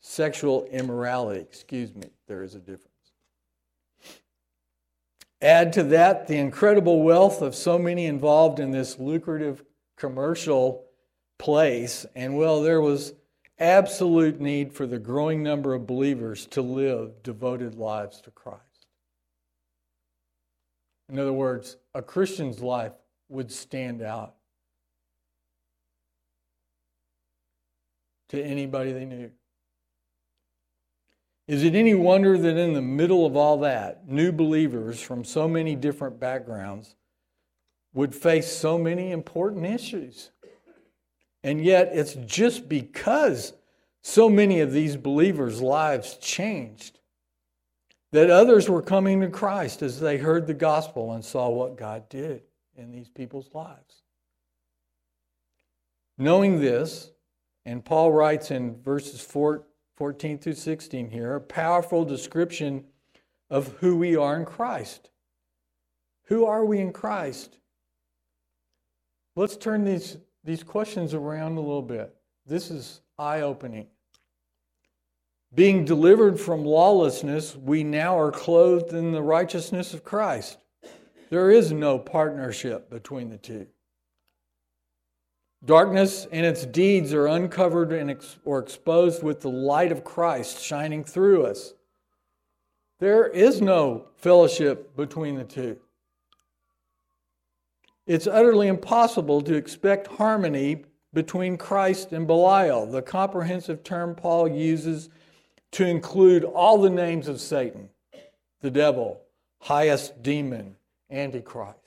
Sexual 0.00 0.64
immorality, 0.70 1.40
excuse 1.40 1.94
me, 1.94 2.08
there 2.26 2.42
is 2.42 2.54
a 2.54 2.58
difference. 2.58 2.89
Add 5.42 5.72
to 5.74 5.82
that 5.84 6.26
the 6.26 6.36
incredible 6.36 7.02
wealth 7.02 7.40
of 7.40 7.54
so 7.54 7.78
many 7.78 8.06
involved 8.06 8.60
in 8.60 8.72
this 8.72 8.98
lucrative 8.98 9.64
commercial 9.96 10.84
place, 11.38 12.04
and 12.14 12.36
well, 12.36 12.62
there 12.62 12.80
was 12.80 13.14
absolute 13.58 14.40
need 14.40 14.72
for 14.72 14.86
the 14.86 14.98
growing 14.98 15.42
number 15.42 15.74
of 15.74 15.86
believers 15.86 16.46
to 16.46 16.62
live 16.62 17.22
devoted 17.22 17.74
lives 17.74 18.20
to 18.22 18.30
Christ. 18.30 18.86
In 21.08 21.18
other 21.18 21.32
words, 21.32 21.76
a 21.94 22.02
Christian's 22.02 22.60
life 22.60 22.92
would 23.28 23.50
stand 23.50 24.02
out 24.02 24.34
to 28.28 28.42
anybody 28.42 28.92
they 28.92 29.04
knew. 29.04 29.30
Is 31.50 31.64
it 31.64 31.74
any 31.74 31.94
wonder 31.94 32.38
that 32.38 32.56
in 32.56 32.74
the 32.74 32.80
middle 32.80 33.26
of 33.26 33.34
all 33.34 33.58
that, 33.58 34.06
new 34.06 34.30
believers 34.30 35.00
from 35.00 35.24
so 35.24 35.48
many 35.48 35.74
different 35.74 36.20
backgrounds 36.20 36.94
would 37.92 38.14
face 38.14 38.46
so 38.46 38.78
many 38.78 39.10
important 39.10 39.66
issues? 39.66 40.30
And 41.42 41.60
yet, 41.60 41.90
it's 41.92 42.14
just 42.14 42.68
because 42.68 43.52
so 44.00 44.28
many 44.28 44.60
of 44.60 44.70
these 44.70 44.96
believers' 44.96 45.60
lives 45.60 46.18
changed 46.18 47.00
that 48.12 48.30
others 48.30 48.68
were 48.68 48.80
coming 48.80 49.20
to 49.20 49.28
Christ 49.28 49.82
as 49.82 49.98
they 49.98 50.18
heard 50.18 50.46
the 50.46 50.54
gospel 50.54 51.14
and 51.14 51.24
saw 51.24 51.48
what 51.48 51.76
God 51.76 52.08
did 52.08 52.42
in 52.76 52.92
these 52.92 53.08
people's 53.08 53.52
lives. 53.52 54.04
Knowing 56.16 56.60
this, 56.60 57.10
and 57.64 57.84
Paul 57.84 58.12
writes 58.12 58.52
in 58.52 58.80
verses 58.80 59.20
4, 59.20 59.64
14 60.00 60.38
through 60.38 60.54
16 60.54 61.10
here, 61.10 61.34
a 61.34 61.40
powerful 61.42 62.06
description 62.06 62.86
of 63.50 63.76
who 63.80 63.98
we 63.98 64.16
are 64.16 64.34
in 64.34 64.46
Christ. 64.46 65.10
Who 66.28 66.46
are 66.46 66.64
we 66.64 66.78
in 66.78 66.90
Christ? 66.90 67.58
Let's 69.36 69.58
turn 69.58 69.84
these, 69.84 70.16
these 70.42 70.62
questions 70.62 71.12
around 71.12 71.58
a 71.58 71.60
little 71.60 71.82
bit. 71.82 72.14
This 72.46 72.70
is 72.70 73.02
eye 73.18 73.42
opening. 73.42 73.88
Being 75.54 75.84
delivered 75.84 76.40
from 76.40 76.64
lawlessness, 76.64 77.54
we 77.54 77.84
now 77.84 78.18
are 78.18 78.32
clothed 78.32 78.94
in 78.94 79.12
the 79.12 79.20
righteousness 79.20 79.92
of 79.92 80.02
Christ. 80.02 80.64
There 81.28 81.50
is 81.50 81.72
no 81.72 81.98
partnership 81.98 82.88
between 82.88 83.28
the 83.28 83.36
two. 83.36 83.66
Darkness 85.64 86.26
and 86.32 86.46
its 86.46 86.64
deeds 86.64 87.12
are 87.12 87.26
uncovered 87.26 87.92
and 87.92 88.10
ex- 88.10 88.38
or 88.44 88.58
exposed 88.58 89.22
with 89.22 89.40
the 89.40 89.50
light 89.50 89.92
of 89.92 90.04
Christ 90.04 90.62
shining 90.62 91.04
through 91.04 91.44
us. 91.44 91.74
There 92.98 93.26
is 93.26 93.60
no 93.60 94.06
fellowship 94.16 94.96
between 94.96 95.36
the 95.36 95.44
two. 95.44 95.78
It's 98.06 98.26
utterly 98.26 98.68
impossible 98.68 99.42
to 99.42 99.54
expect 99.54 100.06
harmony 100.06 100.84
between 101.12 101.56
Christ 101.56 102.12
and 102.12 102.26
Belial, 102.26 102.86
the 102.86 103.02
comprehensive 103.02 103.82
term 103.82 104.14
Paul 104.14 104.48
uses 104.48 105.10
to 105.72 105.86
include 105.86 106.44
all 106.44 106.78
the 106.78 106.90
names 106.90 107.28
of 107.28 107.40
Satan, 107.40 107.88
the 108.60 108.70
devil, 108.70 109.20
highest 109.60 110.22
demon, 110.22 110.76
Antichrist. 111.10 111.79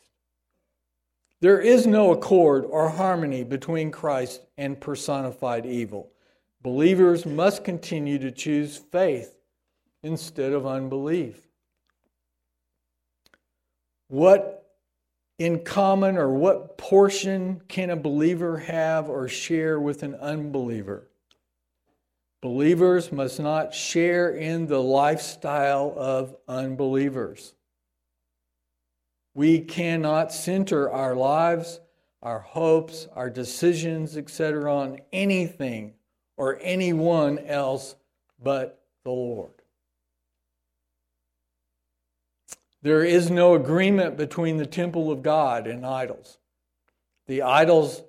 There 1.44 1.60
is 1.60 1.86
no 1.86 2.14
accord 2.14 2.64
or 2.64 2.88
harmony 2.88 3.44
between 3.44 3.92
Christ 3.92 4.40
and 4.58 4.80
personified 4.80 5.66
evil. 5.66 6.10
Believers 6.62 7.26
must 7.26 7.66
continue 7.66 8.18
to 8.20 8.32
choose 8.32 8.78
faith 8.78 9.36
instead 10.04 10.54
of 10.54 10.66
unbelief. 10.66 11.46
What 14.08 14.74
in 15.38 15.66
common 15.66 16.16
or 16.16 16.30
what 16.30 16.78
portion 16.78 17.62
can 17.68 17.90
a 17.90 17.98
believer 17.98 18.60
have 18.60 19.10
or 19.10 19.28
share 19.28 19.82
with 19.82 20.02
an 20.04 20.16
unbeliever? 20.16 21.10
Believers 22.42 23.12
must 23.12 23.42
not 23.42 23.74
share 23.74 24.30
in 24.30 24.66
the 24.68 24.82
lifestyle 24.82 25.94
of 25.98 26.38
unbelievers. 26.48 27.54
We 29.34 29.60
cannot 29.60 30.32
center 30.32 30.90
our 30.92 31.16
lives, 31.16 31.80
our 32.22 32.40
hopes, 32.40 33.08
our 33.16 33.30
decisions, 33.30 34.16
etc., 34.16 34.74
on 34.74 35.00
anything 35.12 35.94
or 36.38 36.60
anyone 36.62 37.40
else 37.40 37.96
but 38.42 38.84
the 39.04 39.12
Lord. 39.12 39.52
There 42.82 43.04
is 43.04 43.32
no 43.32 43.56
agreement 43.56 44.18
between 44.18 44.58
the 44.58 44.66
temple 44.66 45.10
of 45.10 45.24
God 45.24 45.68
and 45.68 45.86
idols. 45.86 46.38
The 47.28 47.42
idols 47.42 48.04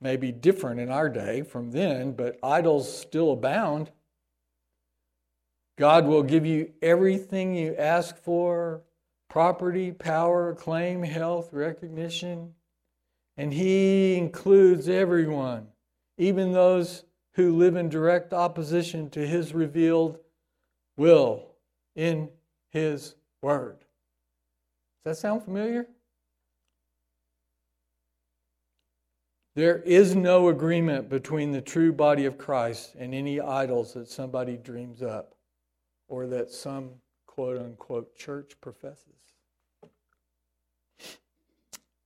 may 0.00 0.16
be 0.16 0.30
different 0.30 0.80
in 0.80 0.90
our 0.90 1.08
day 1.08 1.42
from 1.42 1.72
then, 1.72 2.12
but 2.12 2.38
idols 2.42 2.96
still 2.96 3.32
abound. 3.32 3.90
God 5.76 6.06
will 6.06 6.22
give 6.22 6.46
you 6.46 6.72
everything 6.80 7.54
you 7.54 7.74
ask 7.76 8.16
for 8.16 8.82
property, 9.28 9.92
power, 9.92 10.54
claim, 10.54 11.02
health, 11.02 11.52
recognition. 11.52 12.54
And 13.36 13.52
He 13.52 14.16
includes 14.16 14.88
everyone, 14.88 15.68
even 16.16 16.52
those 16.52 17.04
who 17.34 17.56
live 17.56 17.76
in 17.76 17.88
direct 17.88 18.32
opposition 18.32 19.10
to 19.10 19.26
His 19.26 19.54
revealed 19.54 20.18
will 20.96 21.52
in 21.94 22.30
His 22.70 23.14
Word. 23.42 23.78
Does 25.04 25.16
that 25.16 25.16
sound 25.16 25.44
familiar? 25.44 25.86
There 29.54 29.78
is 29.78 30.14
no 30.14 30.48
agreement 30.48 31.08
between 31.08 31.50
the 31.50 31.60
true 31.60 31.92
body 31.92 32.26
of 32.26 32.38
Christ 32.38 32.94
and 32.96 33.12
any 33.12 33.40
idols 33.40 33.92
that 33.94 34.08
somebody 34.08 34.56
dreams 34.56 35.02
up 35.02 35.34
or 36.06 36.28
that 36.28 36.52
some 36.52 36.90
quote 37.38 37.56
unquote 37.56 38.16
church 38.16 38.54
professes. 38.60 39.14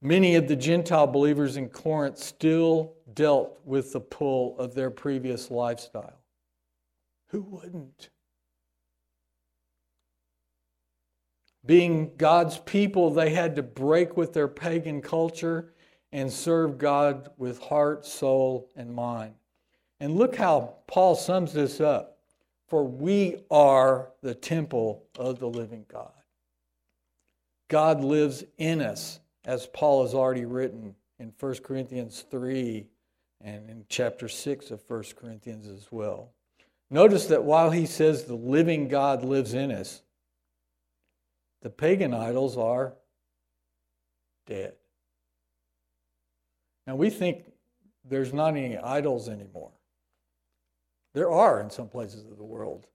Many 0.03 0.35
of 0.35 0.47
the 0.47 0.57
Gentile 0.57 1.07
believers 1.07 1.57
in 1.57 1.71
Corinth 1.71 2.19
still 2.19 2.93
dealt 3.15 3.59
with 3.65 3.95
the 3.95 4.01
pull 4.01 4.59
of 4.59 4.75
their 4.75 4.91
previous 4.91 5.51
lifestyle. 5.51 6.21
Who 7.29 7.41
wouldn't? 7.41 8.11
Being 11.65 12.13
God's 12.19 12.59
people, 12.59 13.09
they 13.09 13.31
had 13.31 13.57
to 13.57 13.63
break 13.63 14.19
with 14.19 14.35
their 14.35 14.49
pagan 14.49 15.01
culture 15.01 15.73
and 16.13 16.31
serve 16.31 16.77
God 16.77 17.31
with 17.39 17.59
heart, 17.59 18.05
soul, 18.05 18.69
and 18.77 18.95
mind. 18.95 19.33
And 19.99 20.15
look 20.15 20.37
how 20.37 20.75
Paul 20.87 21.15
sums 21.15 21.55
this 21.55 21.81
up. 21.81 22.12
For 22.73 22.85
we 22.85 23.37
are 23.51 24.09
the 24.23 24.35
temple 24.35 25.05
of 25.19 25.39
the 25.39 25.47
living 25.47 25.85
God. 25.93 26.15
God 27.69 28.03
lives 28.03 28.45
in 28.57 28.81
us, 28.81 29.21
as 29.45 29.67
Paul 29.67 30.05
has 30.05 30.15
already 30.15 30.47
written 30.47 30.95
in 31.19 31.35
1 31.39 31.57
Corinthians 31.57 32.25
3 32.31 32.87
and 33.43 33.69
in 33.69 33.85
chapter 33.91 34.27
6 34.27 34.71
of 34.71 34.81
1 34.89 35.05
Corinthians 35.17 35.67
as 35.67 35.89
well. 35.91 36.31
Notice 36.89 37.27
that 37.27 37.45
while 37.45 37.73
he 37.73 37.85
says 37.85 38.25
the 38.25 38.37
living 38.37 38.89
God 38.89 39.23
lives 39.23 39.53
in 39.53 39.71
us, 39.71 40.01
the 41.61 41.69
pagan 41.69 42.15
idols 42.15 42.57
are 42.57 42.95
dead. 44.47 44.73
Now, 46.87 46.97
we 46.97 47.11
think 47.11 47.53
there's 48.03 48.33
not 48.33 48.57
any 48.57 48.79
idols 48.79 49.29
anymore. 49.29 49.73
There 51.15 51.31
are 51.31 51.61
in 51.61 51.71
some 51.71 51.89
places 51.89 52.25
of 52.31 52.37
the 52.37 52.45
world. 52.45 52.87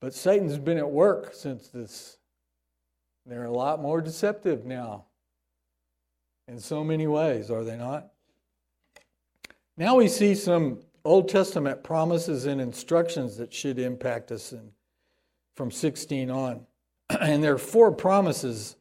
But 0.00 0.14
Satan's 0.14 0.58
been 0.58 0.78
at 0.78 0.90
work 0.90 1.34
since 1.34 1.68
this. 1.68 2.18
They're 3.26 3.44
a 3.44 3.50
lot 3.50 3.80
more 3.80 4.00
deceptive 4.00 4.64
now 4.64 5.04
in 6.46 6.58
so 6.58 6.82
many 6.82 7.06
ways, 7.06 7.50
are 7.50 7.64
they 7.64 7.76
not? 7.76 8.08
Now 9.76 9.96
we 9.96 10.08
see 10.08 10.34
some 10.34 10.78
Old 11.04 11.28
Testament 11.28 11.84
promises 11.84 12.46
and 12.46 12.60
instructions 12.60 13.36
that 13.36 13.52
should 13.52 13.78
impact 13.78 14.32
us 14.32 14.52
in, 14.52 14.70
from 15.54 15.70
16 15.70 16.30
on. 16.30 16.66
and 17.20 17.44
there 17.44 17.54
are 17.54 17.58
four 17.58 17.92
promises 17.92 18.76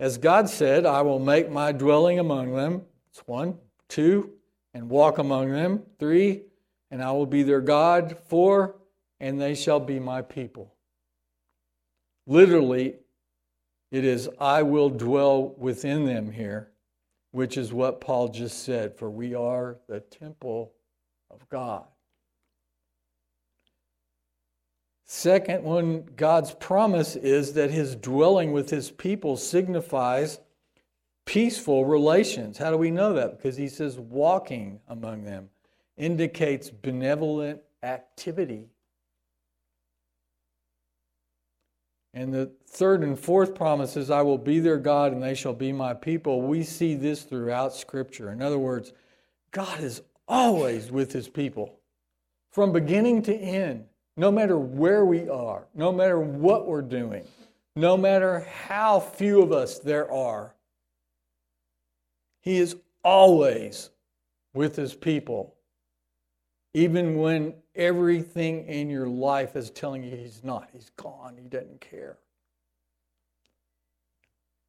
as 0.00 0.16
God 0.16 0.48
said, 0.48 0.86
I 0.86 1.02
will 1.02 1.18
make 1.18 1.50
my 1.50 1.72
dwelling 1.72 2.18
among 2.18 2.54
them. 2.54 2.82
It's 3.10 3.26
one. 3.26 3.58
Two, 3.88 4.30
and 4.78 4.88
walk 4.88 5.18
among 5.18 5.50
them. 5.50 5.82
Three, 5.98 6.42
and 6.92 7.02
I 7.02 7.10
will 7.10 7.26
be 7.26 7.42
their 7.42 7.60
God. 7.60 8.16
Four, 8.28 8.76
and 9.18 9.40
they 9.40 9.56
shall 9.56 9.80
be 9.80 9.98
my 9.98 10.22
people. 10.22 10.72
Literally, 12.26 12.94
it 13.90 14.04
is, 14.04 14.28
I 14.40 14.62
will 14.62 14.88
dwell 14.88 15.54
within 15.58 16.06
them 16.06 16.30
here, 16.30 16.70
which 17.32 17.56
is 17.56 17.72
what 17.72 18.00
Paul 18.00 18.28
just 18.28 18.62
said, 18.62 18.96
for 18.96 19.10
we 19.10 19.34
are 19.34 19.78
the 19.88 19.98
temple 20.00 20.72
of 21.28 21.48
God. 21.48 21.84
Second 25.06 25.64
one, 25.64 26.04
God's 26.14 26.54
promise 26.54 27.16
is 27.16 27.54
that 27.54 27.70
his 27.70 27.96
dwelling 27.96 28.52
with 28.52 28.70
his 28.70 28.90
people 28.92 29.36
signifies 29.36 30.38
peaceful 31.28 31.84
relations. 31.84 32.56
How 32.56 32.70
do 32.70 32.78
we 32.78 32.90
know 32.90 33.12
that? 33.12 33.36
Because 33.36 33.54
he 33.54 33.68
says 33.68 33.98
walking 33.98 34.80
among 34.88 35.24
them 35.24 35.50
indicates 35.98 36.70
benevolent 36.70 37.60
activity. 37.82 38.70
And 42.14 42.32
the 42.32 42.50
third 42.66 43.02
and 43.02 43.18
fourth 43.18 43.54
promises, 43.54 44.10
I 44.10 44.22
will 44.22 44.38
be 44.38 44.58
their 44.58 44.78
God 44.78 45.12
and 45.12 45.22
they 45.22 45.34
shall 45.34 45.52
be 45.52 45.70
my 45.70 45.92
people. 45.92 46.40
We 46.40 46.62
see 46.62 46.94
this 46.94 47.24
throughout 47.24 47.74
Scripture. 47.74 48.32
In 48.32 48.40
other 48.40 48.58
words, 48.58 48.94
God 49.50 49.80
is 49.80 50.00
always 50.26 50.90
with 50.90 51.12
his 51.12 51.28
people 51.28 51.78
from 52.50 52.72
beginning 52.72 53.20
to 53.24 53.34
end 53.36 53.84
no 54.16 54.32
matter 54.32 54.58
where 54.58 55.04
we 55.04 55.28
are, 55.28 55.66
no 55.74 55.92
matter 55.92 56.18
what 56.18 56.66
we're 56.66 56.80
doing, 56.80 57.24
no 57.76 57.98
matter 57.98 58.40
how 58.64 58.98
few 58.98 59.42
of 59.42 59.52
us 59.52 59.78
there 59.78 60.10
are, 60.10 60.54
He 62.48 62.56
is 62.56 62.76
always 63.04 63.90
with 64.54 64.74
His 64.74 64.94
people, 64.94 65.54
even 66.72 67.18
when 67.18 67.52
everything 67.74 68.66
in 68.68 68.88
your 68.88 69.06
life 69.06 69.54
is 69.54 69.68
telling 69.68 70.02
you 70.02 70.16
He's 70.16 70.42
not. 70.42 70.70
He's 70.72 70.88
gone, 70.96 71.36
He 71.36 71.46
doesn't 71.46 71.82
care. 71.82 72.16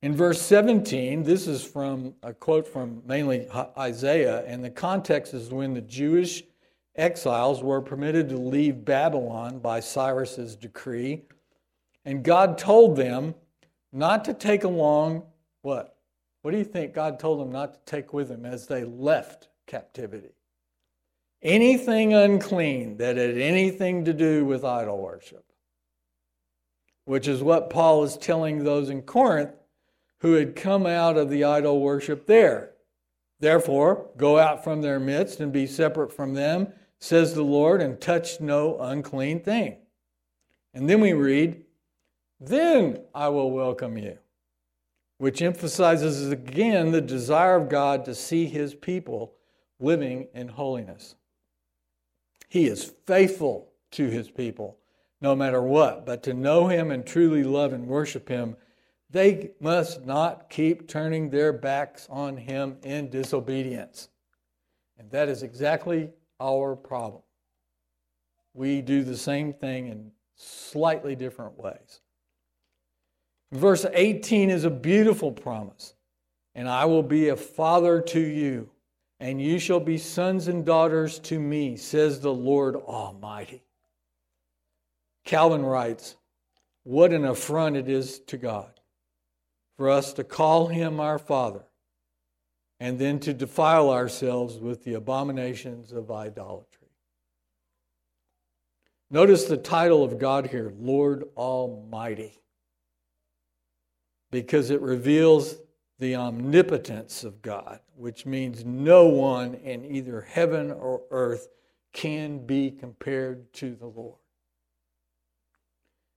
In 0.02 0.14
verse 0.14 0.42
17, 0.42 1.24
this 1.24 1.48
is 1.48 1.64
from 1.64 2.16
a 2.22 2.34
quote 2.34 2.68
from 2.68 3.02
mainly 3.06 3.48
Isaiah, 3.78 4.44
and 4.46 4.62
the 4.62 4.70
context 4.70 5.34
is 5.34 5.50
when 5.50 5.74
the 5.74 5.80
Jewish 5.80 6.44
exiles 6.98 7.64
were 7.64 7.80
permitted 7.80 8.28
to 8.28 8.38
leave 8.38 8.84
Babylon 8.84 9.60
by 9.60 9.80
Cyrus's 9.80 10.58
decree, 10.58 11.22
and 12.04 12.26
God 12.26 12.58
told 12.58 12.98
them 12.98 13.36
not 13.94 14.26
to 14.26 14.34
take 14.34 14.66
along 14.66 15.24
what? 15.62 15.96
What 16.42 16.52
do 16.52 16.58
you 16.58 16.64
think 16.64 16.94
God 16.94 17.20
told 17.20 17.40
them 17.40 17.52
not 17.52 17.74
to 17.74 17.80
take 17.92 18.14
with 18.14 18.30
them 18.30 18.46
as 18.46 18.68
they 18.68 18.84
left 18.84 19.50
captivity? 19.68 20.34
anything 21.42 22.14
unclean 22.14 22.98
that 22.98 23.18
had 23.18 23.38
anything 23.38 24.06
to 24.06 24.14
do 24.14 24.46
with 24.46 24.66
idol 24.66 24.98
worship, 24.98 25.46
which 27.06 27.28
is 27.28 27.42
what 27.42 27.70
Paul 27.70 28.04
is 28.04 28.18
telling 28.18 28.64
those 28.64 28.90
in 28.90 29.02
Corinth 29.02 29.52
who 30.20 30.34
had 30.34 30.56
come 30.56 30.86
out 30.86 31.18
of 31.18 31.30
the 31.30 31.46
idol 31.46 31.80
worship 31.80 32.28
there. 32.28 32.72
Therefore, 33.40 34.10
go 34.18 34.38
out 34.38 34.64
from 34.64 34.82
their 34.82 35.00
midst 35.00 35.40
and 35.40 35.54
be 35.54 35.66
separate 35.66 36.12
from 36.12 36.34
them, 36.34 36.68
says 37.00 37.34
the 37.34 37.44
Lord, 37.44 37.82
and 37.82 38.02
touch 38.02 38.42
no 38.42 38.78
unclean 38.80 39.40
thing. 39.40 39.78
And 40.74 40.90
then 40.90 41.00
we 41.00 41.14
read, 41.14 41.64
Then 42.42 43.00
I 43.16 43.30
will 43.30 43.50
welcome 43.50 43.98
you, 43.98 44.18
which 45.20 45.42
emphasizes 45.42 46.32
again 46.32 46.92
the 46.92 47.02
desire 47.02 47.56
of 47.56 47.70
God 47.70 48.04
to 48.06 48.16
see 48.16 48.48
his 48.48 48.74
people 48.74 49.36
living 49.80 50.28
in 50.34 50.48
holiness. 50.48 51.16
He 52.48 52.66
is 52.66 52.92
faithful 53.06 53.70
to 53.92 54.08
his 54.08 54.32
people 54.32 54.78
no 55.22 55.36
matter 55.36 55.62
what, 55.62 56.06
but 56.06 56.24
to 56.24 56.34
know 56.34 56.68
him 56.68 56.90
and 56.90 57.06
truly 57.06 57.44
love 57.44 57.74
and 57.74 57.86
worship 57.88 58.28
him 58.28 58.56
they 59.10 59.52
must 59.60 60.06
not 60.06 60.50
keep 60.50 60.88
turning 60.88 61.30
their 61.30 61.52
backs 61.52 62.08
on 62.10 62.38
him 62.38 62.78
in 62.84 63.10
disobedience. 63.10 64.10
And 64.98 65.10
that 65.12 65.30
is 65.30 65.42
exactly 65.42 66.12
our 66.40 66.76
problem. 66.76 67.24
We 68.54 68.82
do 68.82 69.04
the 69.04 69.18
same 69.18 69.54
thing 69.54 69.88
in 69.88 70.12
slightly 70.36 71.16
different 71.16 71.58
ways. 71.58 72.02
Verse 73.52 73.86
18 73.92 74.50
is 74.50 74.64
a 74.64 74.70
beautiful 74.70 75.32
promise. 75.32 75.96
And 76.56 76.68
I 76.68 76.86
will 76.86 77.04
be 77.04 77.30
a 77.30 77.36
father 77.36 78.02
to 78.02 78.20
you, 78.20 78.70
and 79.20 79.42
you 79.42 79.60
shall 79.60 79.80
be 79.80 79.98
sons 79.98 80.48
and 80.48 80.66
daughters 80.66 81.20
to 81.20 81.40
me, 81.40 81.78
says 81.78 82.20
the 82.20 82.34
Lord 82.34 82.76
Almighty. 82.76 83.64
Calvin 85.24 85.64
writes, 85.64 86.16
What 86.84 87.14
an 87.14 87.24
affront 87.26 87.78
it 87.78 87.88
is 87.88 88.20
to 88.22 88.38
God 88.38 88.80
for 89.78 89.90
us 89.90 90.12
to 90.14 90.24
call 90.24 90.68
him 90.68 91.00
our 91.00 91.18
Father 91.20 91.64
and 92.80 93.00
then 93.00 93.20
to 93.20 93.34
defile 93.34 93.90
ourselves 93.90 94.58
with 94.58 94.84
the 94.84 94.94
abominations 94.94 95.92
of 95.92 96.12
idolatry. 96.12 96.88
Notice 99.12 99.46
the 99.46 99.58
title 99.58 100.04
of 100.04 100.20
God 100.20 100.48
here, 100.48 100.74
Lord 100.78 101.26
Almighty, 101.36 102.40
because 104.32 104.70
it 104.70 104.82
reveals 104.82 105.58
the 106.00 106.16
omnipotence 106.16 107.24
of 107.24 107.42
God, 107.42 107.80
which 107.96 108.26
means 108.26 108.64
no 108.66 109.06
one 109.06 109.56
in 109.56 109.84
either 109.86 110.22
heaven 110.22 110.72
or 110.72 111.02
earth 111.12 111.50
can 111.94 112.46
be 112.46 112.72
compared 112.72 113.52
to 113.54 113.76
the 113.76 113.88
Lord. 113.88 114.20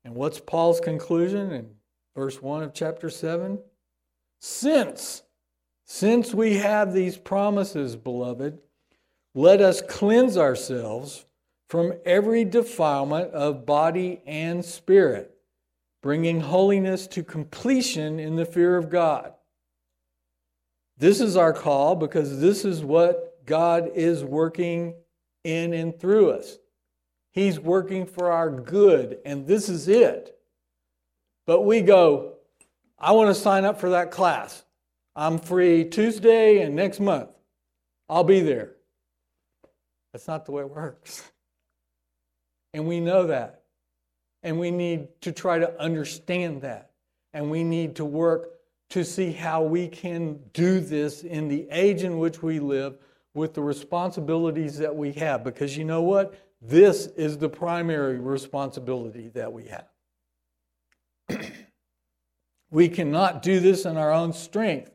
And 0.04 0.14
what's 0.14 0.40
Paul's 0.40 0.80
conclusion 0.80 1.52
in 1.52 1.70
verse 2.14 2.40
1 2.40 2.62
of 2.62 2.74
chapter 2.74 3.10
7. 3.10 3.58
Since, 4.40 5.22
since 5.84 6.34
we 6.34 6.58
have 6.58 6.92
these 6.92 7.16
promises, 7.16 7.96
beloved, 7.96 8.58
let 9.34 9.60
us 9.60 9.80
cleanse 9.80 10.36
ourselves 10.36 11.26
from 11.68 11.94
every 12.04 12.44
defilement 12.44 13.30
of 13.32 13.64
body 13.64 14.20
and 14.26 14.64
spirit, 14.64 15.34
bringing 16.02 16.40
holiness 16.40 17.06
to 17.06 17.22
completion 17.22 18.18
in 18.18 18.36
the 18.36 18.44
fear 18.44 18.76
of 18.76 18.90
God. 18.90 19.32
This 20.98 21.20
is 21.20 21.36
our 21.36 21.52
call 21.52 21.96
because 21.96 22.40
this 22.40 22.64
is 22.64 22.84
what 22.84 23.44
God 23.46 23.90
is 23.94 24.24
working 24.24 24.94
in 25.44 25.72
and 25.72 25.98
through 25.98 26.30
us. 26.30 26.58
He's 27.32 27.58
working 27.58 28.06
for 28.06 28.30
our 28.30 28.50
good, 28.50 29.18
and 29.24 29.46
this 29.46 29.68
is 29.68 29.88
it. 29.88 30.36
But 31.46 31.62
we 31.62 31.80
go, 31.80 32.34
I 32.98 33.12
want 33.12 33.34
to 33.34 33.40
sign 33.40 33.64
up 33.64 33.80
for 33.80 33.90
that 33.90 34.10
class. 34.10 34.64
I'm 35.16 35.38
free 35.38 35.84
Tuesday 35.84 36.60
and 36.60 36.76
next 36.76 37.00
month. 37.00 37.30
I'll 38.08 38.24
be 38.24 38.40
there. 38.40 38.72
That's 40.12 40.28
not 40.28 40.44
the 40.44 40.52
way 40.52 40.62
it 40.62 40.70
works. 40.70 41.30
And 42.74 42.86
we 42.86 43.00
know 43.00 43.26
that. 43.28 43.61
And 44.42 44.58
we 44.58 44.70
need 44.70 45.08
to 45.22 45.32
try 45.32 45.58
to 45.58 45.80
understand 45.80 46.62
that. 46.62 46.90
And 47.32 47.50
we 47.50 47.64
need 47.64 47.96
to 47.96 48.04
work 48.04 48.50
to 48.90 49.04
see 49.04 49.32
how 49.32 49.62
we 49.62 49.88
can 49.88 50.38
do 50.52 50.80
this 50.80 51.22
in 51.22 51.48
the 51.48 51.66
age 51.70 52.02
in 52.02 52.18
which 52.18 52.42
we 52.42 52.58
live 52.60 52.98
with 53.34 53.54
the 53.54 53.62
responsibilities 53.62 54.76
that 54.78 54.94
we 54.94 55.12
have. 55.12 55.42
Because 55.42 55.76
you 55.76 55.84
know 55.84 56.02
what? 56.02 56.34
This 56.60 57.06
is 57.06 57.38
the 57.38 57.48
primary 57.48 58.18
responsibility 58.18 59.28
that 59.30 59.52
we 59.52 59.64
have. 59.68 59.88
we 62.70 62.88
cannot 62.88 63.42
do 63.42 63.60
this 63.60 63.84
in 63.84 63.96
our 63.96 64.12
own 64.12 64.32
strength, 64.32 64.92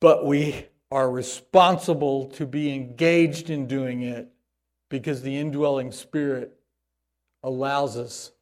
but 0.00 0.24
we 0.24 0.66
are 0.90 1.10
responsible 1.10 2.26
to 2.26 2.46
be 2.46 2.74
engaged 2.74 3.50
in 3.50 3.66
doing 3.66 4.02
it 4.02 4.28
because 4.88 5.22
the 5.22 5.36
indwelling 5.36 5.92
spirit 5.92 6.59
allows 7.42 7.96
us, 7.96 8.32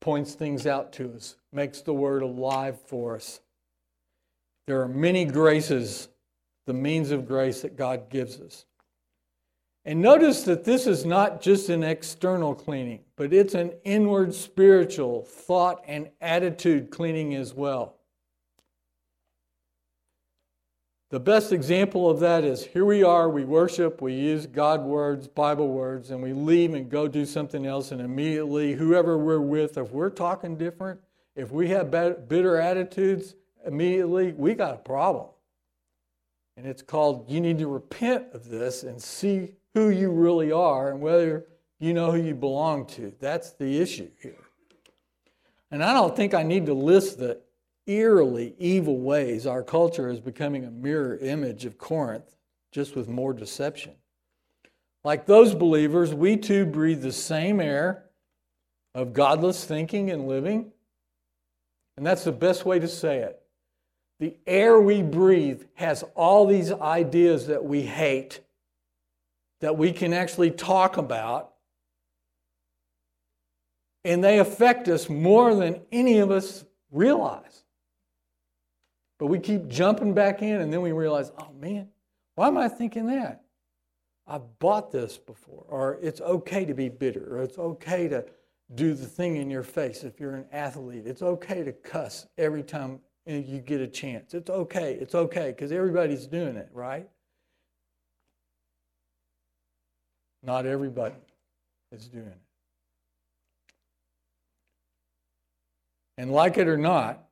points 0.00 0.34
things 0.34 0.66
out 0.66 0.92
to 0.94 1.12
us, 1.14 1.36
makes 1.52 1.80
the 1.80 1.94
word 1.94 2.22
alive 2.22 2.80
for 2.86 3.16
us. 3.16 3.40
There 4.66 4.80
are 4.80 4.88
many 4.88 5.24
graces, 5.24 6.08
the 6.66 6.74
means 6.74 7.10
of 7.10 7.26
grace 7.26 7.62
that 7.62 7.76
God 7.76 8.08
gives 8.10 8.40
us. 8.40 8.64
And 9.84 10.00
notice 10.00 10.44
that 10.44 10.64
this 10.64 10.86
is 10.86 11.04
not 11.04 11.40
just 11.40 11.68
an 11.68 11.82
external 11.82 12.54
cleaning, 12.54 13.00
but 13.16 13.32
it's 13.32 13.54
an 13.54 13.72
inward 13.84 14.32
spiritual 14.32 15.24
thought 15.24 15.82
and 15.88 16.08
attitude 16.20 16.90
cleaning 16.90 17.34
as 17.34 17.52
well. 17.52 17.96
The 21.12 21.20
best 21.20 21.52
example 21.52 22.08
of 22.08 22.20
that 22.20 22.42
is 22.42 22.64
here 22.64 22.86
we 22.86 23.02
are, 23.02 23.28
we 23.28 23.44
worship, 23.44 24.00
we 24.00 24.14
use 24.14 24.46
God 24.46 24.80
words, 24.80 25.28
Bible 25.28 25.68
words, 25.68 26.10
and 26.10 26.22
we 26.22 26.32
leave 26.32 26.72
and 26.72 26.88
go 26.88 27.06
do 27.06 27.26
something 27.26 27.66
else, 27.66 27.92
and 27.92 28.00
immediately, 28.00 28.72
whoever 28.72 29.18
we're 29.18 29.38
with, 29.38 29.76
if 29.76 29.90
we're 29.90 30.08
talking 30.08 30.56
different, 30.56 30.98
if 31.36 31.50
we 31.50 31.68
have 31.68 31.90
bitter 31.90 32.56
attitudes, 32.56 33.34
immediately 33.66 34.32
we 34.32 34.54
got 34.54 34.72
a 34.72 34.78
problem. 34.78 35.26
And 36.56 36.66
it's 36.66 36.80
called 36.80 37.30
you 37.30 37.42
need 37.42 37.58
to 37.58 37.68
repent 37.68 38.28
of 38.32 38.48
this 38.48 38.82
and 38.82 38.98
see 38.98 39.52
who 39.74 39.90
you 39.90 40.10
really 40.10 40.50
are 40.50 40.92
and 40.92 41.02
whether 41.02 41.44
you 41.78 41.92
know 41.92 42.10
who 42.10 42.22
you 42.22 42.34
belong 42.34 42.86
to. 42.86 43.12
That's 43.20 43.50
the 43.50 43.82
issue 43.82 44.08
here. 44.22 44.46
And 45.70 45.84
I 45.84 45.92
don't 45.92 46.16
think 46.16 46.32
I 46.32 46.42
need 46.42 46.64
to 46.64 46.74
list 46.74 47.18
the 47.18 47.38
eerily 47.86 48.54
evil 48.58 48.98
ways 48.98 49.46
our 49.46 49.62
culture 49.62 50.08
is 50.08 50.20
becoming 50.20 50.64
a 50.64 50.70
mirror 50.70 51.16
image 51.16 51.64
of 51.64 51.78
Corinth, 51.78 52.36
just 52.70 52.96
with 52.96 53.08
more 53.08 53.32
deception. 53.32 53.94
Like 55.04 55.26
those 55.26 55.54
believers, 55.54 56.14
we 56.14 56.36
too 56.36 56.64
breathe 56.64 57.02
the 57.02 57.12
same 57.12 57.60
air 57.60 58.04
of 58.94 59.12
godless 59.12 59.64
thinking 59.64 60.10
and 60.10 60.28
living. 60.28 60.70
And 61.96 62.06
that's 62.06 62.24
the 62.24 62.32
best 62.32 62.64
way 62.64 62.78
to 62.78 62.88
say 62.88 63.18
it. 63.18 63.40
The 64.20 64.36
air 64.46 64.80
we 64.80 65.02
breathe 65.02 65.64
has 65.74 66.04
all 66.14 66.46
these 66.46 66.70
ideas 66.72 67.48
that 67.48 67.64
we 67.64 67.82
hate 67.82 68.40
that 69.60 69.78
we 69.78 69.92
can 69.92 70.12
actually 70.12 70.50
talk 70.50 70.96
about. 70.96 71.52
And 74.04 74.22
they 74.22 74.38
affect 74.38 74.88
us 74.88 75.08
more 75.08 75.54
than 75.54 75.80
any 75.90 76.18
of 76.18 76.30
us 76.30 76.64
realize. 76.90 77.61
But 79.22 79.28
we 79.28 79.38
keep 79.38 79.68
jumping 79.68 80.14
back 80.14 80.42
in, 80.42 80.62
and 80.62 80.72
then 80.72 80.82
we 80.82 80.90
realize, 80.90 81.30
oh 81.38 81.52
man, 81.60 81.86
why 82.34 82.48
am 82.48 82.58
I 82.58 82.66
thinking 82.66 83.06
that? 83.06 83.44
I've 84.26 84.58
bought 84.58 84.90
this 84.90 85.16
before. 85.16 85.64
Or 85.68 86.00
it's 86.02 86.20
okay 86.20 86.64
to 86.64 86.74
be 86.74 86.88
bitter, 86.88 87.36
or 87.36 87.44
it's 87.44 87.56
okay 87.56 88.08
to 88.08 88.24
do 88.74 88.94
the 88.94 89.06
thing 89.06 89.36
in 89.36 89.48
your 89.48 89.62
face 89.62 90.02
if 90.02 90.18
you're 90.18 90.34
an 90.34 90.46
athlete. 90.50 91.06
It's 91.06 91.22
okay 91.22 91.62
to 91.62 91.70
cuss 91.70 92.26
every 92.36 92.64
time 92.64 92.98
you 93.24 93.60
get 93.60 93.80
a 93.80 93.86
chance. 93.86 94.34
It's 94.34 94.50
okay. 94.50 94.98
It's 95.00 95.14
okay 95.14 95.52
because 95.52 95.70
everybody's 95.70 96.26
doing 96.26 96.56
it, 96.56 96.70
right? 96.72 97.08
Not 100.42 100.66
everybody 100.66 101.14
is 101.92 102.08
doing 102.08 102.26
it. 102.26 102.40
And 106.18 106.32
like 106.32 106.58
it 106.58 106.66
or 106.66 106.76
not, 106.76 107.28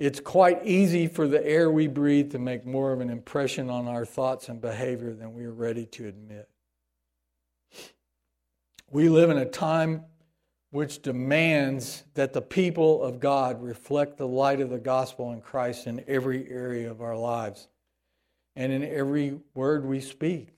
it's 0.00 0.18
quite 0.18 0.66
easy 0.66 1.06
for 1.06 1.28
the 1.28 1.46
air 1.46 1.70
we 1.70 1.86
breathe 1.86 2.32
to 2.32 2.38
make 2.38 2.64
more 2.64 2.90
of 2.90 3.02
an 3.02 3.10
impression 3.10 3.68
on 3.68 3.86
our 3.86 4.06
thoughts 4.06 4.48
and 4.48 4.58
behavior 4.58 5.12
than 5.12 5.34
we 5.34 5.44
are 5.44 5.52
ready 5.52 5.84
to 5.84 6.08
admit. 6.08 6.48
We 8.90 9.10
live 9.10 9.28
in 9.28 9.36
a 9.36 9.44
time 9.44 10.04
which 10.70 11.02
demands 11.02 12.04
that 12.14 12.32
the 12.32 12.40
people 12.40 13.02
of 13.02 13.20
God 13.20 13.62
reflect 13.62 14.16
the 14.16 14.26
light 14.26 14.62
of 14.62 14.70
the 14.70 14.78
gospel 14.78 15.32
in 15.32 15.42
Christ 15.42 15.86
in 15.86 16.02
every 16.08 16.50
area 16.50 16.90
of 16.90 17.02
our 17.02 17.16
lives. 17.16 17.68
and 18.56 18.72
in 18.72 18.82
every 18.82 19.38
word 19.54 19.86
we 19.86 20.00
speak, 20.00 20.48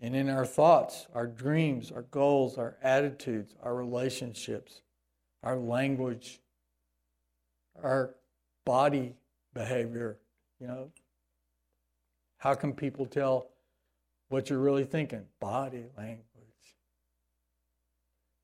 and 0.00 0.16
in 0.16 0.28
our 0.28 0.46
thoughts, 0.46 1.06
our 1.14 1.26
dreams, 1.26 1.92
our 1.92 2.02
goals, 2.02 2.56
our 2.56 2.76
attitudes, 2.82 3.54
our 3.62 3.74
relationships, 3.74 4.80
our 5.42 5.56
language, 5.56 6.40
our 7.82 8.15
body 8.66 9.14
behavior. 9.54 10.18
You 10.60 10.66
know, 10.66 10.90
how 12.36 12.52
can 12.52 12.74
people 12.74 13.06
tell 13.06 13.48
what 14.28 14.50
you're 14.50 14.58
really 14.58 14.84
thinking? 14.84 15.24
Body 15.40 15.84
language. 15.96 16.24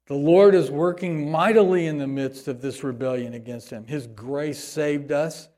The 0.06 0.14
Lord 0.14 0.54
is 0.54 0.70
working 0.70 1.30
mightily 1.30 1.86
in 1.86 1.98
the 1.98 2.06
midst 2.06 2.48
of 2.48 2.60
this 2.60 2.82
rebellion 2.82 3.34
against 3.34 3.70
Him. 3.70 3.86
His 3.86 4.06
grace 4.06 4.62
saved 4.62 5.12
us 5.12 5.48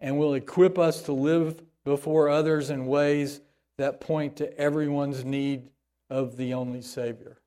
and 0.00 0.18
will 0.18 0.34
equip 0.34 0.78
us 0.78 1.02
to 1.02 1.12
live 1.12 1.60
before 1.84 2.28
others 2.28 2.70
in 2.70 2.86
ways 2.86 3.40
that 3.78 4.00
point 4.00 4.36
to 4.36 4.56
everyone's 4.58 5.24
need 5.24 5.68
of 6.08 6.36
the 6.36 6.54
only 6.54 6.80
Savior. 6.80 7.38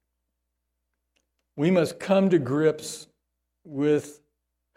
We 1.55 1.71
must 1.71 1.99
come 1.99 2.29
to 2.29 2.37
grips 2.37 3.07
with 3.63 4.21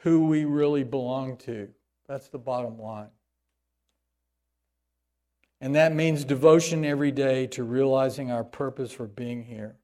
who 0.02 0.26
we 0.26 0.44
really 0.44 0.84
belong 0.84 1.36
to. 1.38 1.68
That's 2.08 2.28
the 2.28 2.38
bottom 2.38 2.78
line. 2.78 3.10
And 5.60 5.74
that 5.74 5.94
means 5.94 6.24
devotion 6.24 6.84
every 6.84 7.12
day 7.12 7.46
to 7.48 7.64
realizing 7.64 8.30
our 8.30 8.44
purpose 8.44 8.92
for 8.92 9.06
being 9.06 9.44
here. 9.44 9.76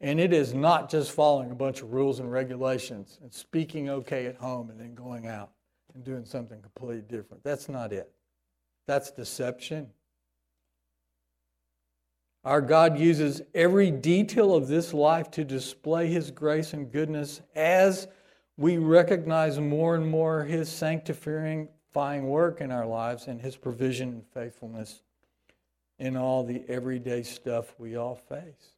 And 0.00 0.18
it 0.18 0.32
is 0.32 0.54
not 0.54 0.90
just 0.90 1.12
following 1.12 1.50
a 1.50 1.54
bunch 1.54 1.82
of 1.82 1.92
rules 1.92 2.20
and 2.20 2.32
regulations 2.32 3.18
and 3.22 3.32
speaking 3.32 3.90
okay 3.90 4.24
at 4.26 4.36
home 4.36 4.70
and 4.70 4.80
then 4.80 4.94
going 4.94 5.26
out 5.26 5.50
and 5.94 6.02
doing 6.02 6.24
something 6.24 6.62
completely 6.62 7.02
different. 7.02 7.44
That's 7.44 7.68
not 7.68 7.92
it. 7.92 8.10
That's 8.86 9.10
deception. 9.10 9.88
Our 12.42 12.62
God 12.62 12.98
uses 12.98 13.42
every 13.54 13.90
detail 13.90 14.54
of 14.54 14.66
this 14.66 14.94
life 14.94 15.30
to 15.32 15.44
display 15.44 16.08
His 16.08 16.30
grace 16.30 16.72
and 16.72 16.90
goodness 16.90 17.42
as 17.54 18.08
we 18.60 18.76
recognize 18.76 19.58
more 19.58 19.96
and 19.96 20.06
more 20.06 20.44
His 20.44 20.68
sanctifying 20.68 21.68
work 21.96 22.60
in 22.60 22.70
our 22.70 22.84
lives 22.84 23.26
and 23.26 23.40
His 23.40 23.56
provision 23.56 24.10
and 24.10 24.26
faithfulness 24.34 25.00
in 25.98 26.14
all 26.14 26.44
the 26.44 26.62
everyday 26.68 27.22
stuff 27.22 27.74
we 27.78 27.96
all 27.96 28.16
face. 28.16 28.74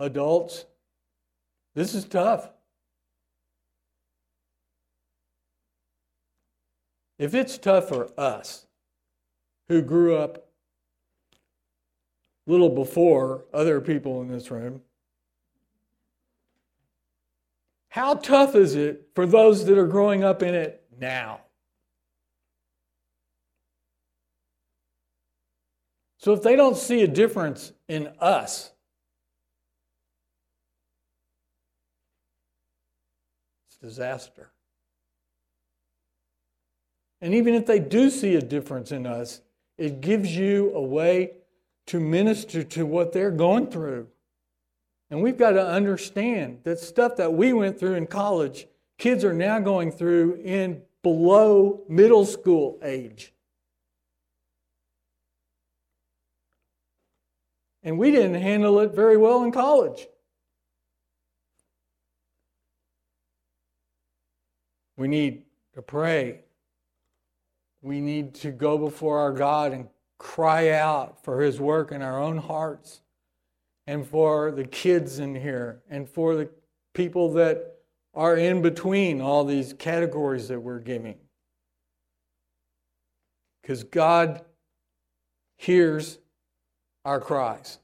Adults, 0.00 0.64
this 1.76 1.94
is 1.94 2.04
tough. 2.04 2.50
If 7.16 7.32
it's 7.32 7.58
tough 7.58 7.88
for 7.88 8.10
us 8.18 8.66
who 9.68 9.82
grew 9.82 10.16
up 10.16 10.48
a 12.48 12.50
little 12.50 12.70
before 12.70 13.44
other 13.54 13.80
people 13.80 14.20
in 14.20 14.26
this 14.26 14.50
room, 14.50 14.80
how 17.90 18.14
tough 18.14 18.54
is 18.54 18.76
it 18.76 19.08
for 19.14 19.26
those 19.26 19.66
that 19.66 19.76
are 19.76 19.86
growing 19.86 20.24
up 20.24 20.42
in 20.42 20.54
it 20.54 20.84
now? 20.98 21.40
So 26.18 26.32
if 26.32 26.42
they 26.42 26.54
don't 26.54 26.76
see 26.76 27.02
a 27.02 27.08
difference 27.08 27.72
in 27.88 28.12
us, 28.20 28.70
it's 33.68 33.76
disaster. 33.78 34.52
And 37.20 37.34
even 37.34 37.54
if 37.54 37.66
they 37.66 37.80
do 37.80 38.08
see 38.08 38.36
a 38.36 38.40
difference 38.40 38.92
in 38.92 39.04
us, 39.04 39.40
it 39.78 40.00
gives 40.00 40.36
you 40.36 40.72
a 40.74 40.80
way 40.80 41.32
to 41.86 41.98
minister 41.98 42.62
to 42.62 42.86
what 42.86 43.12
they're 43.12 43.32
going 43.32 43.66
through. 43.66 44.06
And 45.10 45.22
we've 45.22 45.36
got 45.36 45.52
to 45.52 45.66
understand 45.66 46.60
that 46.64 46.78
stuff 46.78 47.16
that 47.16 47.32
we 47.32 47.52
went 47.52 47.78
through 47.78 47.94
in 47.94 48.06
college, 48.06 48.68
kids 48.98 49.24
are 49.24 49.32
now 49.32 49.58
going 49.58 49.90
through 49.90 50.40
in 50.44 50.82
below 51.02 51.82
middle 51.88 52.24
school 52.24 52.78
age. 52.82 53.32
And 57.82 57.98
we 57.98 58.10
didn't 58.10 58.40
handle 58.40 58.78
it 58.80 58.94
very 58.94 59.16
well 59.16 59.42
in 59.42 59.52
college. 59.52 60.06
We 64.96 65.08
need 65.08 65.44
to 65.74 65.82
pray 65.82 66.40
we 67.82 68.00
need 68.00 68.34
to 68.34 68.50
go 68.50 68.76
before 68.76 69.18
our 69.18 69.32
God 69.32 69.72
and 69.72 69.88
cry 70.18 70.70
out 70.70 71.24
for 71.24 71.40
His 71.40 71.60
work 71.60 71.92
in 71.92 72.02
our 72.02 72.20
own 72.20 72.36
hearts 72.36 73.00
and 73.90 74.06
for 74.06 74.52
the 74.52 74.62
kids 74.62 75.18
in 75.18 75.34
here 75.34 75.82
and 75.90 76.08
for 76.08 76.36
the 76.36 76.48
people 76.94 77.32
that 77.32 77.74
are 78.14 78.36
in 78.36 78.62
between 78.62 79.20
all 79.20 79.44
these 79.44 79.72
categories 79.72 80.46
that 80.46 80.60
we're 80.60 80.78
giving. 80.78 81.16
Because 83.60 83.82
God 83.82 84.42
hears 85.56 86.20
our 87.04 87.18
cries. 87.18 87.80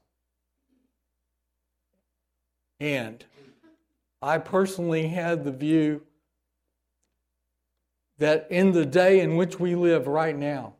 And 2.79 3.25
I 4.21 4.37
personally 4.37 5.09
had 5.09 5.43
the 5.43 5.51
view 5.51 6.03
that 8.17 8.47
in 8.49 8.71
the 8.71 8.85
day 8.85 9.19
in 9.19 9.35
which 9.35 9.59
we 9.59 9.75
live 9.75 10.07
right 10.07 10.37
now, 10.37 10.75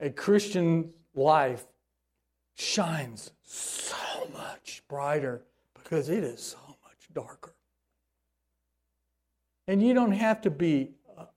a 0.00 0.10
Christian 0.10 0.90
life 1.14 1.64
shines 2.56 3.30
so 3.44 3.96
much 4.32 4.82
brighter 4.88 5.42
because 5.74 6.08
it 6.08 6.24
is 6.24 6.40
so 6.40 6.58
much 6.84 7.08
darker. 7.12 7.54
And 9.66 9.82
you 9.82 9.94
don't 9.94 10.12
have 10.12 10.40
to 10.42 10.50
be 10.50 10.90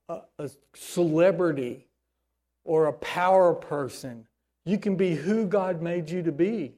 a, 0.10 0.14
a, 0.14 0.22
a 0.40 0.50
celebrity 0.76 1.88
or 2.64 2.88
a 2.88 2.94
power 2.94 3.54
person. 3.54 4.28
You 4.66 4.78
can 4.78 4.96
be 4.96 5.16
who 5.16 5.46
God 5.46 5.82
made 5.82 6.10
you 6.10 6.22
to 6.24 6.32
be 6.32 6.76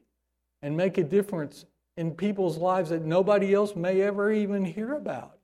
and 0.61 0.75
make 0.77 0.97
a 0.97 1.03
difference 1.03 1.65
in 1.97 2.11
people's 2.11 2.57
lives 2.57 2.91
that 2.91 3.03
nobody 3.03 3.53
else 3.53 3.75
may 3.75 4.01
ever 4.01 4.31
even 4.31 4.63
hear 4.63 4.93
about. 4.93 5.39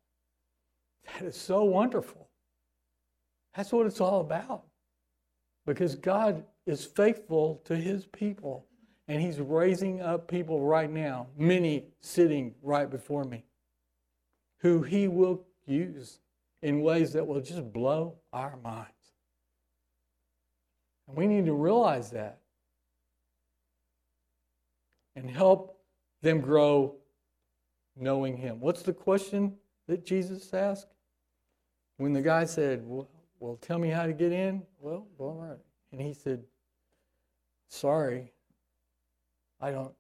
That 1.06 1.26
is 1.26 1.36
so 1.36 1.64
wonderful. 1.64 2.30
That's 3.56 3.72
what 3.72 3.86
it's 3.86 4.02
all 4.02 4.22
about. 4.22 4.64
Because 5.66 5.96
God 5.96 6.44
is 6.66 6.86
faithful 6.86 7.62
to 7.66 7.76
his 7.76 8.06
people. 8.06 8.66
And 9.08 9.22
he's 9.22 9.40
raising 9.40 10.02
up 10.02 10.28
people 10.28 10.62
right 10.62 10.90
now, 10.90 11.28
many 11.38 11.86
sitting 12.02 12.56
right 12.62 12.90
before 12.90 13.24
me, 13.24 13.46
who 14.60 14.82
he 14.82 15.08
will 15.08 15.44
use 15.66 16.20
in 16.62 16.82
ways 16.82 17.14
that 17.14 17.26
will 17.26 17.42
just 17.42 17.72
blow 17.72 18.16
our 18.34 18.58
minds. 18.64 18.90
And 21.08 21.16
we 21.16 21.28
need 21.28 21.46
to 21.46 21.54
realize 21.54 22.12
that 22.12 22.40
and 25.16 25.30
help 25.30 25.80
them 26.22 26.42
grow 26.42 26.96
knowing 27.96 28.36
him. 28.36 28.60
What's 28.60 28.82
the 28.82 28.94
question 28.94 29.54
that 29.88 30.06
Jesus 30.06 30.52
asked? 30.54 30.88
When 31.98 32.12
the 32.12 32.22
guy 32.22 32.46
said, 32.46 32.82
well, 32.84 33.08
well, 33.40 33.58
tell 33.58 33.78
me 33.78 33.90
how 33.90 34.06
to 34.06 34.14
get 34.14 34.32
in. 34.32 34.64
Well, 34.80 35.06
all 35.20 35.36
right. 35.36 35.60
And 35.92 36.02
he 36.02 36.14
said, 36.14 36.44
Sorry, 37.68 38.32
I 39.66 39.72
don't 39.72 39.96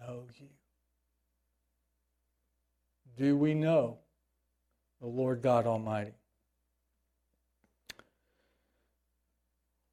know 0.00 0.22
you. 0.38 0.46
Do 3.16 3.36
we 3.36 3.52
know 3.52 3.98
the 5.00 5.08
Lord 5.08 5.42
God 5.42 5.66
Almighty? 5.66 6.12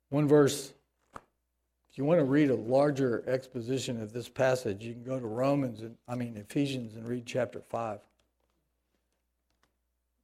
One 0.09 0.27
verse, 0.27 0.71
if 1.15 1.97
you 1.97 2.05
want 2.05 2.19
to 2.19 2.25
read 2.25 2.51
a 2.51 2.55
larger 2.55 3.23
exposition 3.25 3.99
of 4.03 4.13
this 4.13 4.29
passage, 4.29 4.83
you 4.83 4.93
can 4.93 5.03
go 5.03 5.19
to 5.19 5.25
Romans, 5.25 5.81
and, 5.81 5.97
I 6.07 6.13
mean 6.13 6.37
Ephesians, 6.37 6.95
and 6.95 7.07
read 7.07 7.25
chapter 7.25 7.61
5. 7.61 7.99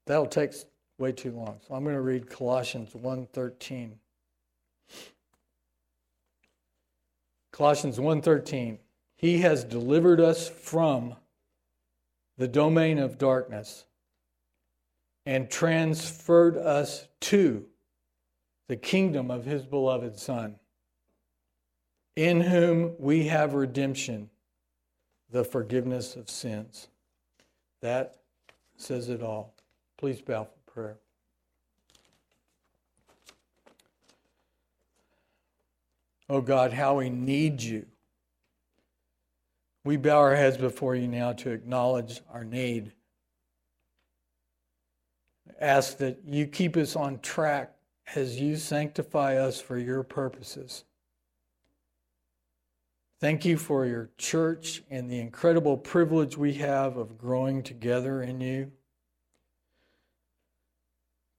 That'll 0.06 0.28
take 0.28 0.54
way 1.00 1.12
too 1.12 1.32
long. 1.32 1.60
So 1.68 1.74
I'm 1.74 1.84
going 1.84 1.96
to 1.96 2.02
read 2.02 2.30
Colossians 2.30 2.94
1:13. 2.94 3.94
Colossians 7.52 8.00
1:13. 8.00 8.80
He 9.16 9.40
has 9.40 9.64
delivered 9.64 10.20
us 10.20 10.50
from 10.50 11.16
the 12.38 12.48
domain 12.48 12.98
of 12.98 13.18
darkness 13.18 13.86
and 15.26 15.50
transferred 15.50 16.58
us 16.58 17.08
to 17.20 17.68
the 18.68 18.76
kingdom 18.76 19.30
of 19.30 19.46
his 19.46 19.64
beloved 19.64 20.18
son 20.18 20.60
in 22.16 22.42
whom 22.42 22.96
we 22.98 23.28
have 23.28 23.54
redemption 23.54 24.30
the 25.30 25.44
forgiveness 25.44 26.16
of 26.16 26.30
sins 26.30 26.88
that 27.82 28.22
says 28.76 29.10
it 29.10 29.22
all 29.22 29.54
please 29.98 30.22
bow 30.22 30.46
for 30.46 30.72
prayer. 30.72 30.98
Oh 36.32 36.40
God, 36.40 36.72
how 36.72 37.00
we 37.00 37.10
need 37.10 37.62
you. 37.62 37.86
We 39.84 39.98
bow 39.98 40.18
our 40.20 40.34
heads 40.34 40.56
before 40.56 40.96
you 40.96 41.06
now 41.06 41.34
to 41.34 41.52
acknowledge 41.52 42.22
our 42.32 42.46
need. 42.46 42.94
Ask 45.60 45.98
that 45.98 46.20
you 46.26 46.48
keep 46.48 46.78
us 46.78 46.96
on 46.96 47.20
track 47.20 47.74
as 48.16 48.40
you 48.40 48.56
sanctify 48.56 49.36
us 49.36 49.60
for 49.60 49.78
your 49.78 50.04
purposes. 50.04 50.86
Thank 53.20 53.44
you 53.44 53.58
for 53.58 53.86
your 53.86 54.10
church 54.18 54.84
and 54.90 55.12
the 55.12 55.20
incredible 55.20 55.76
privilege 55.76 56.38
we 56.38 56.54
have 56.54 56.96
of 56.96 57.18
growing 57.18 57.62
together 57.62 58.24
in 58.24 58.40
you. 58.40 58.72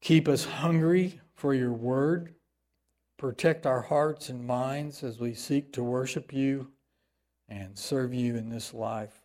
Keep 0.02 0.28
us 0.28 0.44
hungry 0.44 1.18
for 1.34 1.54
your 1.54 1.72
word. 1.72 2.34
Protect 3.22 3.66
our 3.66 3.82
hearts 3.82 4.30
and 4.30 4.44
minds 4.44 5.04
as 5.04 5.20
we 5.20 5.32
seek 5.32 5.72
to 5.74 5.84
worship 5.84 6.32
you 6.32 6.72
and 7.48 7.78
serve 7.78 8.12
you 8.12 8.34
in 8.34 8.48
this 8.48 8.74
life. 8.74 9.22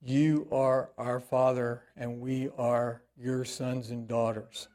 You 0.00 0.48
are 0.50 0.90
our 0.98 1.20
Father, 1.20 1.84
and 1.96 2.20
we 2.20 2.50
are 2.58 3.02
your 3.16 3.44
sons 3.44 3.90
and 3.90 4.08
daughters. 4.08 4.66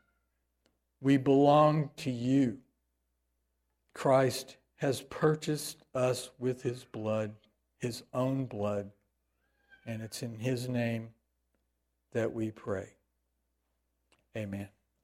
We 1.02 1.18
belong 1.18 1.90
to 1.98 2.10
you. 2.10 2.60
Christ 3.94 4.56
has 4.78 5.02
purchased 5.02 5.84
us 5.94 6.30
with 6.40 6.62
his 6.62 6.86
blood, 6.86 7.36
his 7.80 8.02
own 8.14 8.46
blood, 8.46 8.92
and 9.86 10.02
it's 10.02 10.24
in 10.24 10.40
his 10.40 10.70
name 10.70 11.10
that 12.14 12.32
we 12.32 12.50
pray. 12.50 12.92
Amen. 14.38 14.70